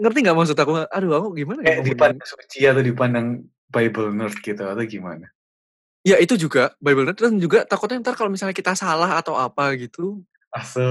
ngerti 0.00 0.18
nggak 0.24 0.36
maksud 0.38 0.56
aku? 0.58 0.72
Aduh 0.90 1.12
aku 1.18 1.28
gimana 1.38 1.60
ya 1.62 1.78
Kayak 1.78 1.86
dipandang 1.90 2.26
suci 2.28 2.58
atau 2.66 2.82
dipandang 2.82 3.26
bible 3.74 4.14
nerd 4.14 4.38
gitu 4.38 4.62
atau 4.62 4.84
gimana? 4.86 5.26
Ya 6.06 6.22
itu 6.22 6.38
juga, 6.38 6.70
bible 6.78 7.10
nerd 7.10 7.18
dan 7.18 7.34
juga 7.42 7.66
takutnya 7.66 7.98
entar 7.98 8.14
kalau 8.14 8.30
misalnya 8.30 8.54
kita 8.54 8.78
salah 8.78 9.18
atau 9.18 9.34
apa 9.34 9.74
gitu 9.74 10.22
so. 10.62 10.86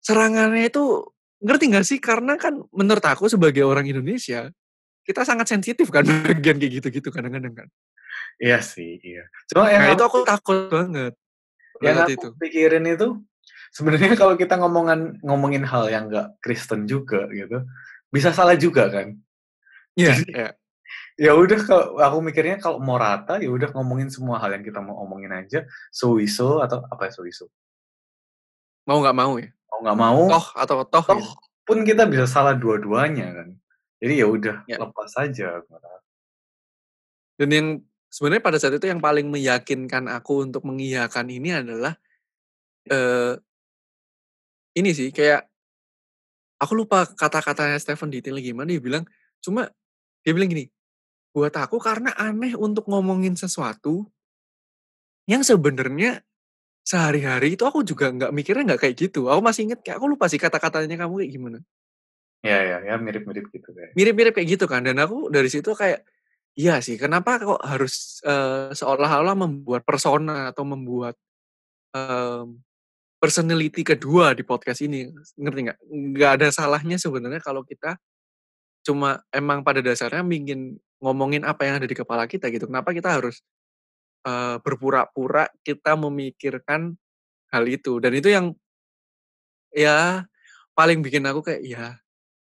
serangannya 0.00 0.72
itu 0.72 1.04
ngerti 1.44 1.64
nggak 1.68 1.84
sih? 1.84 1.98
Karena 2.00 2.40
kan 2.40 2.56
menurut 2.72 3.04
aku 3.04 3.28
sebagai 3.28 3.66
orang 3.66 3.84
Indonesia, 3.84 4.48
kita 5.04 5.26
sangat 5.26 5.50
sensitif 5.50 5.90
kan 5.92 6.06
bagian 6.30 6.56
kayak 6.56 6.80
gitu-gitu 6.80 7.12
kadang-kadang 7.12 7.52
kan. 7.52 7.68
Iya 8.40 8.62
sih, 8.64 8.96
iya. 9.02 9.26
Cuma 9.50 9.68
yang 9.68 9.82
Nah 9.84 9.92
itu 9.92 10.04
aku 10.06 10.22
aku 10.22 10.28
takut 10.28 10.58
banget, 10.70 11.12
yang 11.82 11.98
aku 12.00 12.14
itu. 12.14 12.28
pikirin 12.38 12.86
itu, 12.86 13.20
sebenarnya 13.74 14.14
kalau 14.16 14.38
kita 14.38 14.56
ngomongan 14.56 15.20
ngomongin 15.20 15.66
hal 15.66 15.90
yang 15.90 16.08
nggak 16.08 16.40
Kristen 16.40 16.88
juga 16.88 17.28
gitu, 17.34 17.66
bisa 18.08 18.30
salah 18.32 18.56
juga 18.56 18.88
kan. 18.88 19.18
Iya 19.98 20.16
Jadi, 20.16 20.24
iya. 20.32 20.48
Ya 21.20 21.32
udah 21.36 21.58
kalau 21.64 21.86
aku 22.00 22.18
mikirnya 22.24 22.56
kalau 22.60 22.78
mau 22.80 22.96
rata, 23.00 23.38
ya 23.40 23.48
udah 23.52 23.72
ngomongin 23.76 24.08
semua 24.08 24.40
hal 24.40 24.52
yang 24.56 24.64
kita 24.64 24.80
mau 24.80 24.96
omongin 25.04 25.32
aja, 25.32 25.64
sowieso 25.92 26.60
atau 26.64 26.84
apa 26.88 27.08
ya 27.08 27.12
sowieso? 27.12 27.48
Mau 28.88 28.98
nggak 28.98 29.16
mau 29.16 29.38
ya? 29.38 29.48
Mau 29.70 29.78
nggak 29.86 29.98
mau, 29.98 30.22
Toh 30.28 30.46
atau 30.58 30.76
toh 30.86 31.02
toh 31.06 31.16
gitu. 31.18 31.32
pun 31.62 31.78
kita 31.86 32.02
bisa 32.10 32.26
salah 32.26 32.54
dua-duanya 32.58 33.30
kan. 33.30 33.48
Jadi 34.02 34.14
ya 34.18 34.26
udah 34.26 34.56
Ya. 34.66 34.82
lepas 34.82 35.14
aja 35.14 35.62
aku 35.62 35.78
rasa. 35.78 36.02
Dan 37.38 37.48
yang 37.48 37.66
sebenarnya 38.12 38.44
pada 38.44 38.58
saat 38.60 38.74
itu 38.76 38.86
yang 38.90 39.00
paling 39.00 39.30
meyakinkan 39.32 40.10
aku 40.10 40.44
untuk 40.44 40.66
mengiyakan 40.68 41.26
ini 41.32 41.54
adalah, 41.54 41.96
eee 42.90 43.38
ini 44.76 44.90
sih 44.96 45.12
kayak 45.12 45.48
aku 46.60 46.72
lupa 46.76 47.06
kata-katanya 47.06 47.78
Stephen 47.80 48.10
detailnya 48.12 48.42
gimana, 48.42 48.68
dia 48.68 48.82
bilang, 48.82 49.04
cuma 49.40 49.70
dia 50.22 50.32
bilang 50.34 50.50
gini, 50.50 50.68
"Buat 51.34 51.56
aku 51.56 51.80
karena 51.80 52.12
aneh 52.20 52.52
untuk 52.60 52.84
ngomongin 52.92 53.32
sesuatu" 53.40 54.04
"yang 55.30 55.46
sebenarnya 55.46 56.22
sehari-hari 56.86 57.54
itu 57.58 57.64
aku 57.66 57.82
juga 57.86 58.10
nggak 58.12 58.32
mikirnya 58.34 58.64
nggak 58.74 58.82
kayak 58.88 58.96
gitu." 59.08 59.28
Aku 59.30 59.40
masih 59.44 59.70
inget 59.70 59.80
kayak 59.84 59.98
aku 60.02 60.06
lupa 60.12 60.26
sih 60.30 60.40
kata-katanya 60.40 60.96
kamu 61.06 61.24
kayak 61.24 61.32
gimana. 61.34 61.58
Iya 62.44 62.58
iya, 62.66 62.76
ya 62.92 62.94
mirip-mirip 63.00 63.46
gitu 63.54 63.68
kayaknya. 63.74 63.94
Mirip-mirip 63.98 64.32
kayak 64.36 64.48
gitu 64.58 64.66
kan 64.70 64.82
dan 64.86 64.96
aku 65.02 65.28
dari 65.32 65.48
situ 65.52 65.72
kayak, 65.76 66.04
iya 66.58 66.80
sih 66.84 66.96
kenapa 67.00 67.40
kok 67.42 67.62
harus, 67.64 68.20
eee, 68.26 68.72
seolah-olah 68.76 69.34
membuat 69.38 69.82
persona 69.88 70.50
atau 70.54 70.64
membuat, 70.68 71.16
mmm, 71.96 72.60
personality 73.22 73.82
kedua 73.86 74.32
di 74.36 74.44
podcast 74.46 74.82
ini, 74.86 75.08
ngerti 75.40 75.60
nggak? 75.70 75.78
Nggak 75.90 76.30
ada 76.40 76.48
salahnya 76.54 76.96
sebenarnya 77.00 77.40
kalau 77.44 77.62
kita 77.66 77.96
cuma 78.86 79.20
emang 79.34 79.62
pada 79.66 79.80
dasarnya 79.84 80.22
ingin 80.26 80.78
ngomongin 81.02 81.42
apa 81.44 81.66
yang 81.68 81.82
ada 81.82 81.88
di 81.90 81.96
kepala 81.98 82.24
kita 82.30 82.48
gitu, 82.54 82.70
kenapa 82.70 82.94
kita 82.96 83.10
harus, 83.20 83.42
eee, 84.26 84.56
berpura-pura 84.64 85.48
kita 85.66 85.94
memikirkan 85.98 86.96
hal 87.54 87.64
itu? 87.68 87.98
Dan 88.02 88.12
itu 88.18 88.28
yang 88.32 88.54
ya 89.72 90.24
paling 90.76 91.00
bikin 91.04 91.24
aku 91.28 91.40
kayak, 91.44 91.62
iya 91.64 91.84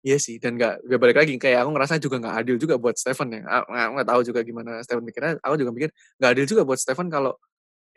iya 0.05 0.17
sih. 0.21 0.37
Dan 0.41 0.57
nggak 0.59 0.85
nggak 0.87 0.99
balik 1.01 1.17
lagi. 1.23 1.33
Kayak 1.41 1.65
aku 1.67 1.71
ngerasa 1.77 1.95
juga 2.01 2.17
nggak 2.23 2.35
adil 2.45 2.57
juga 2.61 2.75
buat 2.81 2.95
Stephen 2.99 3.29
ya, 3.39 3.41
aku 3.63 3.91
nggak 3.99 4.09
tahu 4.11 4.21
juga 4.27 4.41
gimana 4.47 4.71
Stephen 4.85 5.05
mikirnya, 5.07 5.33
aku 5.43 5.55
juga 5.61 5.71
mikir 5.75 5.89
nggak 6.21 6.31
adil 6.37 6.45
juga 6.49 6.63
buat 6.67 6.79
Stephen 6.81 7.07
kalau 7.11 7.33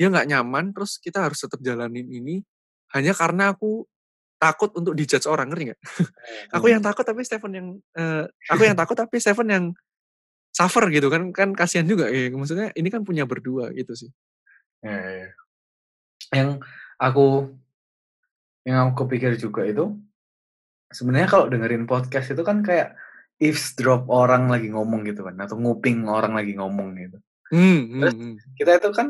dia 0.01 0.09
nggak 0.13 0.27
nyaman 0.31 0.65
terus 0.77 0.99
kita 1.03 1.25
harus 1.29 1.39
tetap 1.43 1.61
jalanin 1.65 2.07
ini 2.11 2.43
hanya 2.97 3.13
karena 3.17 3.53
aku 3.57 3.87
takut 4.43 4.71
untuk 4.79 4.95
di-judge 4.99 5.27
orang, 5.31 5.51
ngerti 5.53 5.73
nggak? 5.75 5.81
Aku 6.59 6.67
Mhm. 6.71 6.75
yang 6.79 6.83
takut 6.85 7.05
tapi 7.09 7.23
Stephen 7.27 7.53
yang 7.57 7.69
eee, 7.99 8.25
aku 8.51 8.63
yang 8.69 8.77
takut 8.79 8.97
tapi 8.99 9.17
Stephen 9.23 9.49
yang 9.53 9.67
suffer 10.55 10.87
gitu 10.95 11.11
kan, 11.11 11.35
kan 11.35 11.51
kasihan 11.53 11.85
juga 11.85 12.07
ya, 12.07 12.31
maksudnya 12.31 12.71
ini 12.79 12.89
kan 12.89 13.03
punya 13.03 13.27
berdua 13.27 13.75
gitu 13.75 13.93
sih. 13.99 14.11
Iya 14.87 15.03
iya. 15.03 15.29
Yang 16.31 16.51
aku 17.03 17.27
yang 18.65 18.95
aku 18.95 19.11
pikir 19.11 19.35
juga 19.37 19.67
itu, 19.67 19.99
sebenarnya 20.95 21.29
kalau 21.29 21.51
dengerin 21.51 21.85
podcast 21.91 22.33
itu 22.33 22.41
kan 22.47 22.63
kayak 22.63 22.95
eavesdrop 23.43 24.07
orang 24.09 24.47
lagi 24.47 24.71
ngomong 24.71 25.03
gitu 25.05 25.27
kan, 25.27 25.35
atau 25.43 25.59
nguping 25.59 26.07
orang 26.07 26.39
lagi 26.39 26.55
ngomong 26.55 26.97
gitu. 26.97 27.19
Mmm, 27.53 27.81
mhm 27.83 28.01
Terus 28.01 28.15
mhm. 28.15 28.35
kita 28.57 28.71
itu 28.79 28.89
kan 28.95 29.09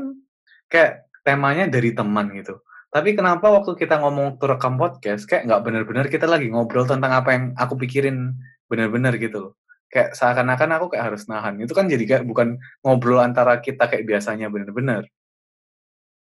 kayak 0.73 1.07
temanya 1.23 1.69
dari 1.69 1.93
teman 1.93 2.33
gitu. 2.33 2.65
Tapi 2.89 3.19
kenapa 3.19 3.51
waktu 3.51 3.75
kita 3.75 4.01
ngomong 4.01 4.39
waktu 4.39 4.45
rekam 4.55 4.75
podcast, 4.79 5.27
kayak 5.27 5.51
nggak 5.51 5.63
bener-bener 5.67 6.07
kita 6.09 6.31
lagi 6.31 6.47
ngobrol 6.49 6.87
tentang 6.87 7.11
apa 7.11 7.31
yang 7.35 7.45
aku 7.59 7.75
pikirin 7.75 8.39
bener-bener 8.71 9.19
gitu 9.19 9.39
loh. 9.39 9.53
Kayak 9.95 10.11
seakan-akan 10.19 10.71
aku 10.77 10.87
kayak 10.91 11.05
harus 11.15 11.23
nahan. 11.31 11.55
Itu 11.63 11.71
kan 11.79 11.87
jadi 11.87 12.03
kayak 12.11 12.25
bukan 12.27 12.59
ngobrol 12.83 13.23
antara 13.23 13.63
kita 13.63 13.87
kayak 13.87 14.05
biasanya 14.11 14.51
bener-bener. 14.51 15.07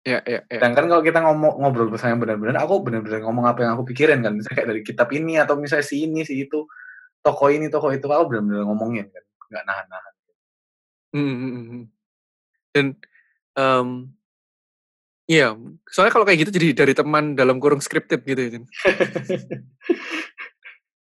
Iya 0.05 0.19
iya 0.29 0.39
iya. 0.47 0.59
Sedangkan 0.61 0.85
kalau 0.91 1.03
kita 1.03 1.19
ngomong 1.25 1.53
ngobrol 1.59 1.89
bersama 1.91 2.15
bener-bener, 2.21 2.55
aku 2.61 2.73
bener-bener 2.85 3.19
ngomong 3.25 3.45
apa 3.49 3.59
yang 3.65 3.71
aku 3.75 3.83
pikirin 3.91 4.21
kan. 4.23 4.31
Misalnya 4.37 4.55
kayak 4.61 4.69
dari 4.71 4.81
kitab 4.85 5.09
ini 5.11 5.33
atau 5.41 5.55
misalnya 5.57 5.85
si 5.89 6.05
ini, 6.05 6.21
si 6.23 6.45
itu, 6.47 6.63
tokoh 7.25 7.49
ini, 7.53 7.67
tokoh 7.73 7.91
itu, 7.95 8.05
aku 8.09 8.25
bener-bener 8.31 8.63
ngomongin 8.67 9.07
kan, 9.13 9.23
nggak 9.51 9.63
nahan-nahan. 9.67 10.13
Mhm 11.15 11.35
mhm 11.39 11.61
mhm. 11.71 11.81
Dan, 12.75 12.87
mmm 13.57 13.89
iya, 15.27 15.51
soalnya 15.91 16.13
kalau 16.15 16.25
kayak 16.27 16.39
gitu 16.47 16.51
jadi 16.55 16.67
dari 16.85 16.93
teman 16.95 17.35
dalam 17.35 17.59
kurung 17.59 17.83
scripted 17.83 18.23
gitu 18.23 18.39
ya, 18.47 18.49
Jan. 18.59 18.63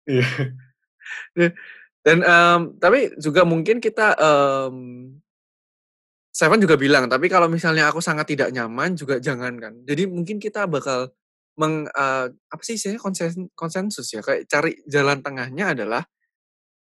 Iya. 0.07 0.27
Dan, 2.05 2.19
mmm, 2.19 2.83
tapi 2.83 3.15
juga 3.15 3.47
mungkin 3.47 3.79
kita, 3.79 4.19
mmm 4.19 5.23
Stephen 6.35 6.57
juga 6.65 6.73
bilang, 6.81 7.05
"Tapi 7.05 7.29
kalau 7.29 7.45
misalnya 7.45 7.93
aku 7.93 8.01
sangat 8.01 8.25
tidak 8.33 8.49
nyaman 8.49 8.97
juga 8.97 9.21
jangan," 9.21 9.53
kan. 9.61 9.73
Jadi 9.85 10.09
mungkin 10.09 10.41
kita 10.41 10.65
bakal 10.65 11.13
meng 11.61 11.85
eee, 11.93 12.25
apa 12.49 12.61
sih 12.65 12.73
istilahnya 12.73 12.97
konsen 13.05 13.53
konsensus 13.53 14.09
ya, 14.09 14.25
kayak 14.25 14.49
cari 14.49 14.73
jalan 14.89 15.21
tengahnya 15.21 15.77
adalah 15.77 16.01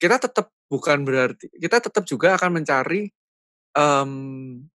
kita 0.02 0.18
tetap 0.22 0.52
bukan 0.72 1.06
berarti 1.08 1.50
kita 1.58 1.80
tetap 1.84 2.04
juga 2.10 2.36
akan 2.40 2.62
mencari, 2.64 3.10
mmm 3.78 4.70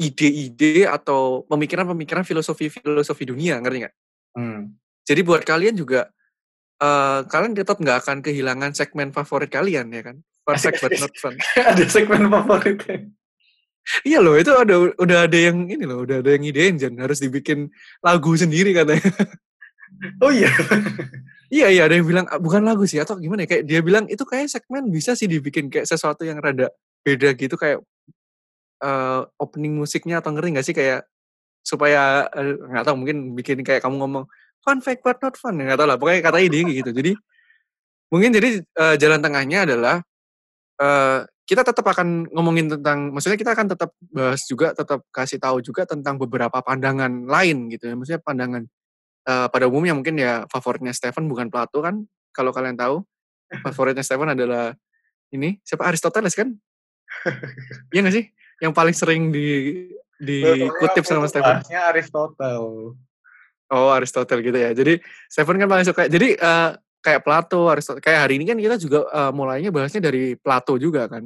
ide-ide 0.00 0.88
atau 0.88 1.44
pemikiran-pemikiran 1.52 2.24
filosofi-filosofi 2.24 3.24
dunia, 3.28 3.60
ngerti 3.60 3.78
nggak? 3.84 3.94
Mmm. 4.40 4.60
Jadi 5.04 5.20
buat 5.26 5.42
kalian 5.44 5.76
juga, 5.76 6.08
eee, 6.82 7.18
kalian 7.30 7.54
tetap 7.54 7.78
nggak 7.78 7.98
akan 8.06 8.18
kehilangan 8.26 8.72
segmen 8.74 9.14
favorit 9.14 9.50
kalian, 9.54 9.88
ya 9.94 10.02
kan? 10.02 10.16
Perfect 10.42 10.82
but 10.82 10.92
asik 10.92 11.02
not 11.06 11.14
fun. 11.22 11.34
Ada 11.70 11.84
segmen 11.88 12.26
favoritnya. 12.28 12.98
Iya 14.06 14.18
loh, 14.22 14.38
itu 14.38 14.52
ada 14.54 14.74
udah 14.98 15.18
ada 15.26 15.38
yang 15.38 15.66
ini 15.70 15.84
loh, 15.88 16.06
udah 16.06 16.22
ada 16.22 16.30
yang 16.34 16.42
ngidein 16.46 16.76
Jan, 16.80 16.94
harus 17.02 17.18
dibikin 17.22 17.70
lagu 18.04 18.32
sendiri 18.38 18.72
katanya. 18.76 19.02
Oh 20.22 20.30
iya? 20.32 20.50
Iya 21.52 21.66
iya, 21.72 21.82
ada 21.88 21.94
yang 21.98 22.06
bilang, 22.08 22.26
eee, 22.30 22.40
bukan 22.42 22.62
lagu 22.66 22.84
sih 22.88 22.98
atau 23.02 23.16
gimana 23.20 23.44
ya, 23.46 23.48
kayak 23.58 23.64
dia 23.68 23.80
bilang, 23.84 24.04
"Itu 24.10 24.24
kayaknya 24.28 24.58
segmen 24.60 24.88
bisa 24.90 25.14
sih 25.18 25.28
dibikin 25.30 25.68
kayak 25.72 25.86
sesuatu 25.88 26.24
yang 26.26 26.38
rada 26.42 26.70
beda 27.06 27.34
gitu 27.38 27.54
kayak, 27.60 27.80
eee, 28.82 29.20
opening 29.40 29.74
musiknya," 29.78 30.20
atau 30.24 30.32
ngerti 30.34 30.48
nggak 30.58 30.66
sih 30.66 30.76
kayak 30.76 31.06
supaya, 31.66 32.26
eee, 32.36 32.56
nggak 32.60 32.84
tahu 32.88 32.96
mungkin 33.00 33.18
bikin 33.38 33.58
kayak 33.66 33.82
kamu 33.84 33.96
ngomong, 34.02 34.24
"Fun 34.64 34.78
fact 34.82 35.02
but 35.06 35.18
not 35.22 35.34
fun," 35.38 35.58
nggak 35.60 35.78
tahu 35.78 35.88
lah 35.90 35.98
pokoknya 36.00 36.20
katanya 36.24 36.44
intinya 36.50 36.64
kayak 36.70 36.78
gitu. 36.84 36.90
Jadi, 36.98 37.12
mungkin 38.12 38.30
jadi, 38.36 38.48
eee, 38.64 38.94
jalan 39.00 39.20
tengahnya 39.24 39.58
adalah, 39.68 39.96
eee, 40.80 41.18
kita 41.48 41.62
tetep 41.66 41.84
akan 41.84 42.30
ngomongin 42.32 42.72
tentang 42.78 43.10
maksudnya 43.14 43.36
kita 43.40 43.52
akan 43.56 43.68
tetep 43.74 43.90
bahas 44.14 44.42
juga, 44.48 44.72
tetep 44.76 45.00
kasih 45.12 45.38
tahu 45.42 45.60
juga 45.64 45.84
tentang 45.88 46.16
beberapa 46.20 46.58
pandangan 46.64 47.26
lain 47.28 47.68
gitu 47.74 47.90
ya, 47.92 47.94
maksudnya 47.98 48.22
pandangan, 48.24 48.62
eee, 49.28 49.46
pada 49.52 49.66
umumnya 49.70 49.94
mungkin 49.98 50.16
ya 50.20 50.44
favoritnya 50.52 50.92
Stefan 50.96 51.26
bukan 51.30 51.48
Plato 51.52 51.80
kan, 51.84 52.04
kalau 52.36 52.50
kalian 52.54 52.76
tahu. 52.78 53.02
Favoritnya 53.64 54.02
Stefan 54.06 54.32
adalah 54.34 54.74
ini, 55.34 55.58
siapa, 55.66 55.86
Aristoteles 55.88 56.34
kan? 56.36 56.54
Iya 57.94 58.00
nggak 58.06 58.14
sih? 58.16 58.24
Yang 58.62 58.72
paling 58.76 58.96
sering 58.96 59.22
di 59.34 59.46
dikutip 60.22 61.04
sama 61.04 61.26
Stefan. 61.28 61.60
Aristotle. 61.92 62.96
Oh, 63.72 63.88
Aristotle 63.96 64.44
gitu 64.44 64.58
ya. 64.60 64.70
Jadi 64.76 65.00
Stefan 65.32 65.56
kan 65.56 65.68
paling 65.70 65.86
suka 65.88 66.04
jadi, 66.04 66.36
eee, 66.36 66.70
kayak 67.00 67.24
Plato, 67.24 67.72
kayak 68.04 68.20
hari 68.28 68.36
ini 68.36 68.44
kan 68.44 68.58
kita 68.60 68.76
juga, 68.76 69.08
eee, 69.08 69.30
mulainya 69.32 69.70
bahasnya 69.72 70.04
dari 70.12 70.36
Plato 70.36 70.76
juga 70.76 71.08
kan. 71.08 71.24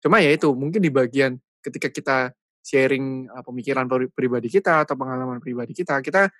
Cuma 0.00 0.18
ya 0.24 0.32
itu, 0.32 0.48
mungkin 0.56 0.80
di 0.80 0.88
bagian 0.88 1.36
ketika 1.60 1.88
kita 1.92 2.16
sharing, 2.64 3.28
eee, 3.28 3.42
pemikiran 3.44 3.84
pri 3.90 4.08
pribadi 4.08 4.48
kita 4.48 4.88
atau 4.88 4.96
pengalaman 4.96 5.36
pribadi 5.44 5.76
kita, 5.76 6.00
kita 6.00 6.32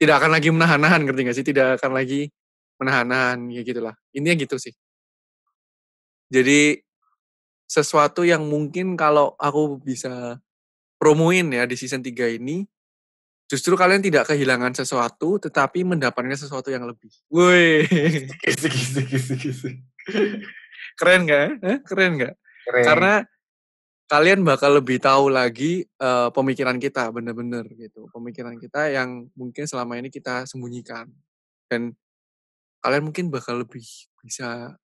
tidak 0.00 0.22
akan 0.22 0.30
lagi 0.38 0.48
menahan-nahan, 0.54 1.00
ngerti 1.06 1.20
nggak 1.26 1.36
sih? 1.42 1.46
Tidak 1.46 1.66
akan 1.82 1.90
lagi 1.90 2.30
menahan-nahan, 2.78 3.50
ya 3.50 3.62
gitulah. 3.66 3.94
Intinya 4.14 4.36
gitu 4.46 4.54
sih. 4.62 4.70
Jadi, 6.30 6.76
sesuatu 7.68 8.22
yang 8.26 8.44
mungkin 8.48 8.94
kalau 9.00 9.34
aku 9.40 9.80
bisa 9.82 10.38
promoin 11.00 11.48
ya 11.52 11.64
di 11.68 11.76
season 11.78 12.02
3 12.04 12.28
ini, 12.30 12.64
justru 13.50 13.74
kalian 13.74 14.04
tidak 14.04 14.28
kehilangan 14.30 14.76
sesuatu, 14.76 15.40
tetapi 15.40 15.82
mendapatkan 15.82 16.36
sesuatu 16.36 16.68
yang 16.70 16.84
lebih. 16.86 17.10
Asik. 18.44 18.72
Keren 21.00 21.20
nggak? 21.26 21.46
Hah, 21.64 21.78
keren 21.84 22.12
nggak? 22.20 22.34
Karena 22.84 23.14
kalian 24.08 24.40
bakal 24.44 24.76
lebih 24.78 25.00
tahu 25.00 25.32
lagi, 25.32 25.84
eee, 25.84 26.28
pemikiran 26.32 26.76
kita, 26.80 27.08
bener-bener 27.12 27.64
gitu. 27.76 28.08
Pemikiran 28.12 28.56
kita 28.60 28.92
yang 28.92 29.28
mungkin 29.36 29.64
selama 29.68 29.96
ini 30.00 30.12
kita 30.12 30.44
sembunyikan. 30.48 31.08
Dan 31.68 31.92
kalian 32.84 33.04
mungkin 33.10 33.28
bakal 33.32 33.64
lebih 33.64 33.84
bisa 34.24 34.76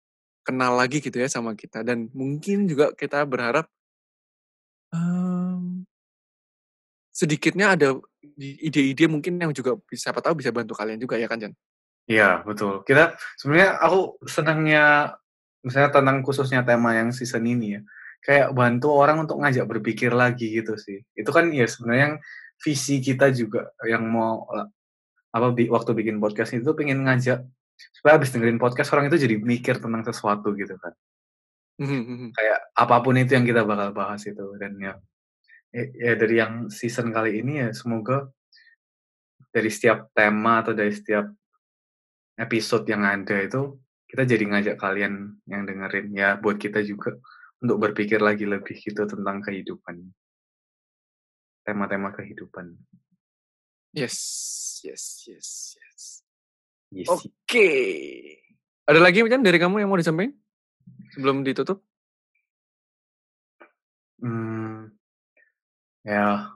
kenal 0.46 0.74
lagi 0.74 0.98
gitu 0.98 1.16
ya 1.22 1.30
sama 1.30 1.54
kita 1.54 1.86
dan 1.86 2.10
mungkin 2.14 2.66
juga 2.66 2.90
kita 2.94 3.22
berharap 3.26 3.70
mmm 4.92 5.84
sedikitnya 7.14 7.76
ada 7.76 8.00
ide-ide 8.38 9.04
mungkin 9.10 9.36
yang 9.36 9.52
juga 9.52 9.76
siapa 9.92 10.22
tahu 10.22 10.38
bisa 10.38 10.54
bantu 10.54 10.72
kalian 10.78 10.98
juga 10.98 11.18
ya 11.18 11.26
kan, 11.26 11.42
Jan? 11.42 11.52
Iya, 12.06 12.42
betul. 12.42 12.82
Kita 12.82 13.14
sebenarnya 13.38 13.78
aku 13.78 14.18
senangnya 14.26 14.84
misalnya 15.62 15.90
tentang 15.94 16.26
khususnya 16.26 16.66
tema 16.66 16.94
yang 16.98 17.14
season 17.14 17.46
ini 17.46 17.78
ya, 17.78 17.80
kayak 18.22 18.48
bantu 18.54 18.90
orang 18.90 19.22
untuk 19.22 19.38
ngajak 19.38 19.66
berpikir 19.66 20.10
lagi 20.10 20.50
gitu 20.50 20.74
sih. 20.74 21.02
Itu 21.14 21.30
kan 21.30 21.50
ya 21.54 21.66
sebenarnya 21.66 22.02
yang 22.02 22.16
visi 22.62 23.02
kita 23.02 23.30
juga 23.34 23.70
yang 23.86 24.06
mau 24.06 24.46
apa, 25.32 25.46
waktu 25.54 25.90
bikin 25.94 26.18
podcast 26.22 26.54
itu 26.54 26.70
pengen 26.74 27.06
ngajak 27.06 27.42
supaya 27.98 28.18
habis 28.20 28.30
dengerin 28.30 28.60
podcast 28.60 28.92
orang 28.94 29.10
itu 29.10 29.18
jadi 29.18 29.36
mikir 29.40 29.82
tentang 29.82 30.02
sesuatu 30.06 30.54
gitu 30.54 30.74
kan. 30.78 30.94
Mhm 31.82 32.02
mhm. 32.02 32.28
Kayak 32.36 32.58
apa 32.76 32.96
pun 33.02 33.14
itu 33.18 33.32
yang 33.34 33.46
kita 33.46 33.62
bakal 33.66 33.90
bahas 33.96 34.22
itu 34.26 34.44
dan 34.60 34.76
ya 34.78 34.94
ya 35.72 35.84
ya 35.96 36.12
dari 36.14 36.36
yang 36.38 36.68
season 36.68 37.10
kali 37.10 37.40
ini 37.40 37.64
ya 37.64 37.68
semoga 37.72 38.28
dari 39.52 39.68
setiap 39.68 40.12
tema 40.16 40.64
atau 40.64 40.72
dari 40.72 40.92
setiap 40.92 41.28
episode 42.40 42.88
yang 42.88 43.04
ada 43.04 43.36
itu, 43.44 43.76
kita 44.08 44.24
jadi 44.24 44.44
ngajak 44.48 44.76
kalian 44.80 45.36
yang 45.44 45.68
dengerin, 45.68 46.08
ya 46.16 46.40
buat 46.40 46.56
kita 46.56 46.80
juga 46.80 47.16
untuk 47.60 47.78
berpikir 47.78 48.18
lagi 48.18 48.48
lebih 48.48 48.74
gitu 48.80 49.04
tentang 49.04 49.44
kehidupan. 49.44 50.00
Tema-tema 51.62 52.10
kehidupan. 52.16 52.74
Yes 53.92 54.16
yes 54.82 55.28
yes 55.28 55.48
yes. 55.76 56.02
Iya 56.92 57.04
sih. 57.16 57.30
Oke. 57.30 57.68
Ada 58.88 58.98
lagi 58.98 59.22
Jan 59.24 59.46
dari 59.46 59.56
kamu 59.62 59.84
yang 59.84 59.88
mau 59.88 60.00
disampaikan? 60.00 60.34
Sebelum 61.14 61.46
ditutup? 61.46 61.80
Mmm. 64.20 64.91
Ya, 66.02 66.50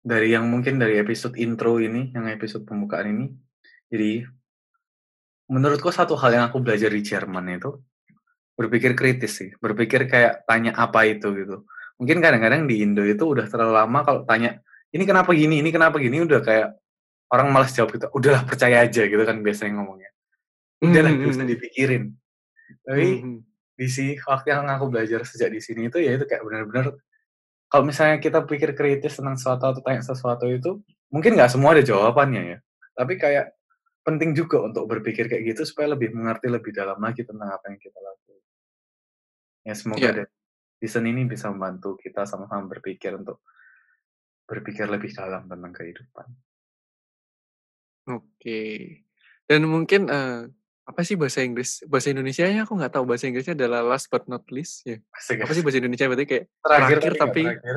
dari 0.00 0.32
yang 0.32 0.48
mungkin 0.48 0.80
dari 0.80 0.96
episode 0.96 1.36
intro 1.36 1.76
ini, 1.76 2.14
yang 2.16 2.30
episode 2.32 2.64
pembukaan 2.64 3.12
ini, 3.12 3.26
jadi 3.92 4.24
menurutku 5.52 5.92
satu 5.92 6.16
hal 6.16 6.32
yang 6.32 6.44
aku 6.48 6.64
belajar 6.64 6.88
di 6.88 7.04
Jerman 7.04 7.60
itu, 7.60 7.76
berpikir 8.56 8.96
kritis 8.96 9.36
sih, 9.36 9.50
berpikir 9.60 10.08
kayak 10.08 10.48
tanya 10.48 10.72
apa 10.74 11.04
itu 11.04 11.28
gitu. 11.36 11.68
Mungkin 12.00 12.24
kadang-kadang 12.24 12.64
di 12.64 12.80
Indo 12.80 13.04
itu 13.04 13.24
udah 13.24 13.44
terlalu 13.48 13.72
lama 13.76 14.00
kalau 14.00 14.20
tanya, 14.24 14.60
"Ini 14.92 15.04
kenapa 15.04 15.36
gini 15.36 15.60
ini 15.60 15.68
kenapa 15.68 16.00
gini?" 16.00 16.24
Udah 16.24 16.40
kayak 16.40 16.76
orang 17.32 17.52
malas 17.52 17.76
jawab 17.76 17.92
gitu, 17.96 18.08
"Udahlah 18.16 18.48
percaya 18.48 18.84
aja," 18.84 19.04
gitu 19.04 19.22
kan 19.28 19.44
biasanya 19.44 19.80
ngomongnya. 19.80 20.10
Mmm, 20.80 20.88
"Udahlah 20.92 21.10
mhm 21.12 21.18
nggak 21.20 21.32
usah 21.36 21.44
mhm. 21.44 21.52
dipikirin." 21.52 22.04
Tapi 22.82 23.06
mhm. 23.20 23.38
di 23.76 23.88
sini 23.92 24.12
waktu 24.24 24.48
yang 24.56 24.68
aku 24.72 24.86
belajar 24.88 25.20
sejak 25.28 25.52
di 25.52 25.60
sini 25.60 25.92
itu, 25.92 26.00
ya 26.00 26.16
itu 26.16 26.24
kayak 26.24 26.42
bener-bener 26.44 26.96
kalau 27.72 27.84
misalnya 27.88 28.18
kita 28.22 28.44
pikir 28.46 28.74
kritis 28.78 29.18
tentang 29.18 29.36
sesuatu 29.40 29.64
atau 29.74 29.82
tanya 29.84 30.02
sesuatu 30.04 30.46
itu, 30.50 30.80
mungkin 31.12 31.36
nggak 31.38 31.50
semua 31.52 31.74
ada 31.76 31.84
jawabannya 31.84 32.42
ya, 32.56 32.58
tapi 32.98 33.14
kayak 33.20 33.54
penting 34.06 34.32
juga 34.38 34.62
untuk 34.66 34.86
berpikir 34.90 35.26
kayak 35.30 35.44
gitu 35.56 35.62
supaya 35.68 35.94
lebih 35.94 36.14
mengerti 36.16 36.48
lebih 36.50 36.72
dalam 36.74 36.98
lagi 37.02 37.22
tentang 37.26 37.50
apa 37.52 37.66
yang 37.72 37.80
kita 37.82 37.98
lakuin. 38.02 38.40
Ya 39.66 39.74
semoga 39.74 40.08
deh 40.14 40.28
season 40.80 41.06
ini 41.10 41.22
bisa 41.26 41.46
membantu 41.52 41.96
kita 41.98 42.22
sama-sama 42.30 42.66
berpikir 42.72 43.12
untuk 43.16 43.40
berpikir 44.50 44.86
lebih 44.86 45.10
dalam 45.10 45.50
tentang 45.50 45.72
kehidupan. 45.74 46.26
Oke. 48.06 48.58
Dan 49.50 49.66
mungkin, 49.66 50.06
eee, 50.06 50.50
apa 50.86 51.00
sih 51.02 51.18
bahasa 51.18 51.42
Inggris 51.42 51.82
bahasa 51.90 52.14
Indonesianya 52.14 52.62
aku 52.62 52.78
nggak 52.78 52.94
tahu, 52.94 53.04
bahasa 53.10 53.26
Inggrisnya 53.26 53.58
adalah 53.58 53.82
last 53.82 54.06
but 54.06 54.22
not 54.30 54.46
least 54.54 54.86
ya? 54.86 55.02
Asik 55.10 55.42
Apa 55.42 55.50
sih 55.50 55.62
bahasa 55.66 55.82
Indonesia 55.82 56.06
berarti 56.06 56.26
kayak 56.30 56.44
Terakhir 56.62 56.96
terakhir 57.02 57.12
tapi 57.18 57.42
terakhir. 57.42 57.76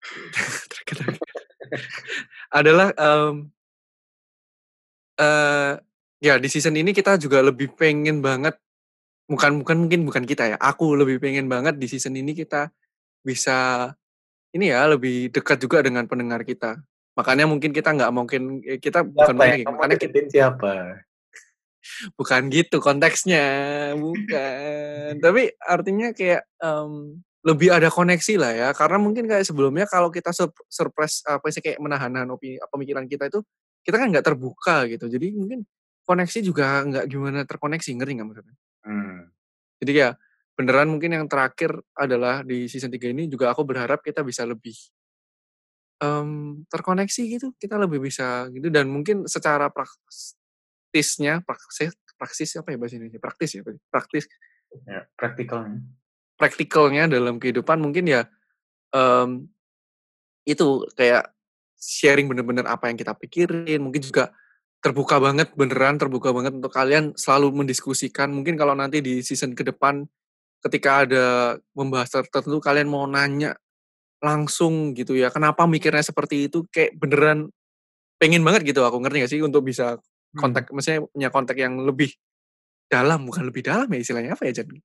terakhir 0.70 0.96
tapi 0.98 1.18
adalah, 2.50 2.88
mmm 2.98 3.50
eee, 5.18 5.72
ya 6.22 6.34
di 6.38 6.48
season 6.50 6.76
ini 6.76 6.90
kita 6.94 7.16
juga 7.18 7.40
lebih 7.42 7.72
pengen 7.74 8.20
banget 8.20 8.54
bukan 9.30 9.62
bukan 9.62 9.76
mungkin 9.86 10.00
bukan 10.06 10.24
kita 10.26 10.54
ya, 10.54 10.56
aku 10.58 10.98
lebih 10.98 11.22
pengen 11.22 11.46
banget 11.46 11.78
di 11.78 11.86
season 11.86 12.18
ini 12.18 12.34
kita 12.34 12.70
bisa 13.22 13.90
ini 14.50 14.74
ya, 14.74 14.86
lebih 14.90 15.30
dekat 15.30 15.62
juga 15.62 15.78
dengan 15.86 16.06
pendengar 16.10 16.42
kita. 16.42 16.82
Makanya 17.14 17.46
mungkin 17.46 17.70
kita 17.70 17.94
nggak 17.94 18.10
mungkin 18.10 18.42
eee, 18.66 18.78
kita 18.82 19.06
bukan 19.06 19.34
Siapa 19.34 19.38
mungkin 19.38 19.46
yang 19.46 19.54
lagi, 19.54 19.64
kamu 19.66 19.76
makanya 19.78 19.96
kit 19.98 20.10
deketin 20.10 20.26
siapa? 20.30 20.72
Bukan 22.18 22.48
gitu 22.52 22.78
konteksnya, 22.82 23.44
bukan. 23.98 25.18
Tapi 25.22 25.42
artinya 25.62 26.10
kayak, 26.16 26.42
mmm, 26.62 27.22
lebih 27.46 27.72
ada 27.72 27.88
koneksi 27.88 28.34
lah 28.36 28.52
ya, 28.52 28.68
karena 28.76 29.00
mungkin 29.00 29.24
kayak 29.24 29.48
sebelumnya 29.48 29.88
kalau 29.88 30.12
kita 30.12 30.28
sup 30.36 30.52
surprise 30.68 31.24
apa 31.24 31.48
sih, 31.48 31.64
kayak 31.64 31.80
menahan-nahan 31.80 32.28
opi 32.36 32.60
pemikiran 32.68 33.08
kita 33.08 33.32
itu, 33.32 33.40
kita 33.86 33.96
kan 33.96 34.12
nggak 34.12 34.26
terbuka 34.26 34.84
gitu. 34.92 35.08
Jadi 35.08 35.32
mungkin 35.32 35.64
koneksi 36.04 36.38
juga 36.44 36.84
nggak 36.84 37.04
gimana 37.08 37.40
terkoneksi, 37.48 37.90
ngerti 37.96 38.12
nggak 38.20 38.28
maksudnya? 38.28 38.54
Mmm. 38.84 39.18
Jadi 39.84 39.92
ya, 39.96 40.10
beneran 40.58 40.88
mungkin 40.92 41.10
yang 41.16 41.26
terakhir 41.30 41.72
adalah 41.96 42.42
di 42.46 42.68
season 42.68 42.90
3 42.92 43.08
ini 43.12 43.28
juga 43.30 43.52
aku 43.54 43.64
berharap 43.68 44.00
kita 44.04 44.20
bisa 44.26 44.44
lebih 44.48 44.76
mmm, 46.00 46.64
terkoneksi 46.72 47.22
gitu, 47.36 47.46
kita 47.60 47.76
lebih 47.76 48.00
bisa 48.00 48.48
gitu 48.56 48.72
dan 48.72 48.88
mungkin 48.88 49.28
secara 49.28 49.68
praktisnya, 50.90 51.38
praksis 51.46 51.94
praksis 52.18 52.50
apa 52.58 52.74
ya 52.74 52.76
bahasa 52.82 52.98
Indonesia? 52.98 53.22
Praktis 53.22 53.50
ya? 53.54 53.62
Praktis 53.94 54.26
Ya, 54.86 55.02
praktikalnya. 55.18 55.82
praktikalnya 56.38 57.10
dalam 57.10 57.42
kehidupan 57.42 57.82
mungkin 57.82 58.06
ya, 58.06 58.30
mmm, 58.94 59.50
itu 60.46 60.86
kayak 60.94 61.34
sharing 61.74 62.30
bener-bener 62.30 62.70
apa 62.70 62.86
yang 62.86 62.94
kita 62.94 63.18
pikirin, 63.18 63.82
mungkin 63.82 63.98
juga 63.98 64.30
terbuka 64.78 65.18
banget, 65.18 65.50
beneran 65.58 65.98
terbuka 65.98 66.30
banget 66.30 66.54
untuk 66.54 66.70
kalian 66.70 67.18
selalu 67.18 67.50
mendiskusikan. 67.50 68.30
Mungkin 68.30 68.54
kalau 68.54 68.78
nanti 68.78 69.02
di 69.02 69.26
season 69.26 69.58
ke 69.58 69.66
depan 69.66 70.06
ketika 70.62 71.02
ada 71.02 71.58
membahas 71.74 72.14
tertentu 72.14 72.62
kalian 72.62 72.86
mau 72.86 73.10
nanya 73.10 73.58
langsung 74.22 74.94
gitu 74.94 75.18
ya, 75.18 75.34
kenapa 75.34 75.66
mikirnya 75.66 76.06
seperti 76.06 76.46
itu, 76.46 76.62
kayak 76.70 76.94
beneran 76.94 77.50
pengen 78.22 78.46
banget 78.46 78.70
gitu 78.70 78.86
aku, 78.86 79.02
ngerti 79.02 79.16
nggak 79.18 79.32
sih? 79.34 79.42
Untuk 79.42 79.66
bisa 79.66 79.98
kontak 80.36 80.70
Hmm. 80.70 80.74
maksudnya 80.78 81.00
punya 81.10 81.28
kontak 81.32 81.56
yang 81.58 81.74
lebih 81.82 82.14
dalam, 82.90 83.26
bukan 83.26 83.44
lebih 83.48 83.62
dalam 83.66 83.88
ya 83.90 83.98
istilahnya 84.02 84.34
apa 84.38 84.44
ya, 84.50 84.62
Jan? 84.62 84.68
Lebih 84.70 84.84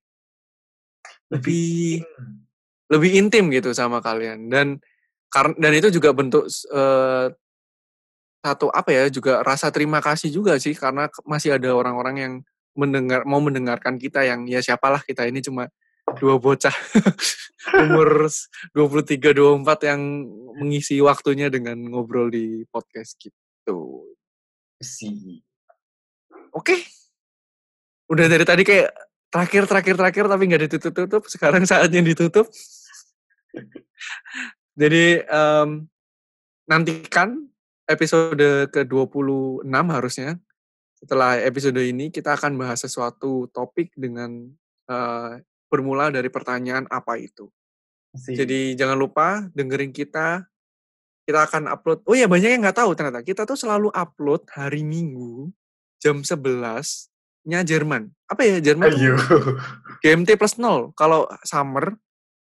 Lebih 1.34 1.66
intim. 2.06 2.28
lebih 2.94 3.12
intim 3.18 3.46
gitu 3.50 3.70
sama 3.74 3.98
kalian 4.02 4.46
dan 4.54 4.78
kar 5.34 5.54
dan 5.58 5.74
itu 5.74 5.90
juga 5.90 6.14
bentuk 6.14 6.46
eee 6.70 7.34
satu 8.46 8.70
apa 8.70 8.90
ya, 8.94 9.04
juga 9.10 9.42
rasa 9.42 9.74
terima 9.74 9.98
kasih 10.04 10.30
juga 10.30 10.58
sih 10.62 10.78
karena 10.78 11.10
masih 11.26 11.58
ada 11.58 11.74
orang-orang 11.74 12.16
yang 12.18 12.34
mendengar 12.78 13.24
mau 13.26 13.40
mendengarkan 13.42 13.96
kita 13.98 14.22
yang 14.28 14.46
ya 14.46 14.60
siapalah 14.62 15.02
kita 15.02 15.26
ini 15.26 15.42
cuma 15.42 15.72
2 16.22 16.38
bocah 16.38 16.74
umur 17.84 18.30
s 18.30 18.52
23, 18.78 19.34
24 19.34 19.90
yang 19.90 20.02
mengisi 20.62 21.02
waktunya 21.02 21.50
dengan 21.50 21.80
ngobrol 21.90 22.30
di 22.30 22.62
podcast 22.70 23.18
gitu. 23.18 24.15
Sih. 24.84 25.40
Oke. 26.52 26.76
Udah 28.12 28.30
dari 28.30 28.46
tadi 28.46 28.62
kayak 28.62 28.94
terakhir 29.34 29.64
terakhir 29.66 29.96
terakhir 29.98 30.26
tapi 30.30 30.44
nggak 30.46 30.64
ditutup-tutup, 30.70 31.24
sekarang 31.32 31.66
saatnya 31.66 32.02
ditutup. 32.06 32.46
Jadi, 34.82 35.22
mmm, 35.26 35.70
nantikan 36.70 37.48
episode 37.90 38.70
ke-26 38.74 39.86
harusnya. 39.92 40.38
Setelah 40.98 41.40
episode 41.44 41.80
ini 41.82 42.10
kita 42.14 42.36
akan 42.38 42.58
bahas 42.60 42.82
sesuatu 42.84 43.48
topik 43.54 43.94
dengan, 43.98 44.50
eee, 44.90 45.44
bermula 45.72 46.10
dari 46.14 46.30
pertanyaan, 46.32 46.88
"Apa 46.90 47.20
itu?" 47.22 47.50
Sih. 48.16 48.36
Jadi 48.38 48.76
jangan 48.80 48.98
lupa 49.00 49.48
dengerin 49.54 49.92
kita. 49.96 50.48
Kita 51.26 51.50
akan 51.50 51.74
upload 51.74 52.06
oh 52.06 52.14
ya 52.14 52.30
banyak 52.30 52.54
yang 52.54 52.62
nggak 52.62 52.78
tahu 52.78 52.94
ternyata, 52.94 53.26
kita 53.26 53.50
tuh 53.50 53.58
selalu 53.58 53.90
upload 53.90 54.46
hari 54.54 54.86
Minggu 54.86 55.50
jam 55.98 56.22
11.00-nya 56.22 57.66
Jerman. 57.66 58.14
Apa 58.30 58.46
ya, 58.46 58.62
Jerman 58.62 58.94
Ayo. 58.94 59.18
GMT 60.06 60.38
+0 60.38 60.94
kalau 60.94 61.26
summer, 61.42 61.98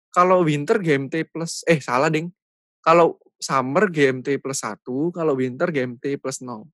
kalau 0.09 0.41
winter 0.41 0.81
GMT 0.81 1.29
plus 1.29 1.61
eh 1.69 1.77
salah 1.77 2.09
deng, 2.09 2.33
kalau 2.81 3.21
summer 3.37 3.85
GMT 3.93 4.41
+1, 4.41 4.81
kalau 5.13 5.33
winter 5.37 5.69
GMT 5.69 6.17
+0. 6.17 6.65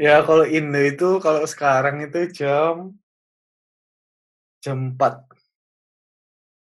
Ya 0.00 0.24
kalau 0.24 0.48
Indo 0.48 0.80
itu 0.80 1.20
kalau 1.20 1.44
sekarang 1.44 2.00
itu 2.00 2.32
jam 2.32 2.96
jam 4.64 4.96
4. 4.96 5.28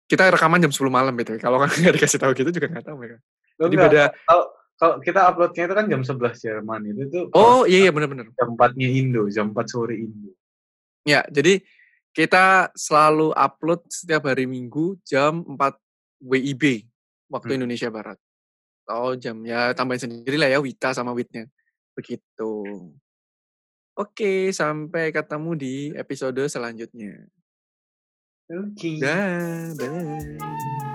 Kita 0.09 0.33
rekaman 0.33 0.65
jam 0.65 0.73
10.00 0.73 0.89
malam 0.89 1.13
BTW, 1.13 1.37
kalau 1.37 1.61
nggak 1.69 2.01
dikasih 2.01 2.17
tahu 2.17 2.33
gitu 2.33 2.49
juga 2.49 2.73
nggak 2.73 2.89
tahu 2.89 2.97
mereka. 2.97 3.21
Jadi 3.57 3.75
enggak, 3.75 3.89
beda 3.91 4.05
kalau 4.29 4.45
kalau 4.77 4.95
kita 5.01 5.21
upload-nya 5.25 5.65
itu 5.65 5.75
kan 5.75 5.87
jam 5.89 6.03
11.00 6.05 6.37
Jerman, 6.37 6.81
itu 6.93 7.03
tuh 7.09 7.25
Oh, 7.33 7.65
iya 7.65 7.89
iya, 7.89 7.93
bener. 7.93 8.13
jam 8.37 8.49
4-nya 8.53 8.89
Indo, 8.93 9.25
jam 9.33 9.57
4 9.57 9.67
sore 9.73 9.97
Indo. 9.97 10.37
Ya, 11.09 11.25
jadi 11.33 11.65
kita 12.13 12.73
selalu 12.77 13.33
upload 13.33 13.89
setiap 13.89 14.29
hari 14.29 14.45
Minggu 14.45 15.01
jam 15.01 15.41
4.00 15.49 15.81
WIB, 16.21 16.85
waktu 17.33 17.57
Mhm. 17.57 17.59
Indonesia 17.65 17.89
Barat. 17.89 18.19
Oh 18.87 19.17
jam 19.17 19.41
ya 19.43 19.73
tambahin 19.73 19.99
sendirilah 20.05 20.47
ya 20.53 20.61
WITA 20.61 20.93
sama 20.93 21.17
WIT-nya, 21.17 21.49
begitu. 21.97 22.53
Oke, 23.97 24.53
sampai 24.53 25.09
ketemu 25.09 25.51
di 25.57 25.75
episode 25.97 26.45
selanjutnya. 26.53 27.25
Oke. 28.47 29.01
Dah, 29.01 29.73
dah. 29.73 30.86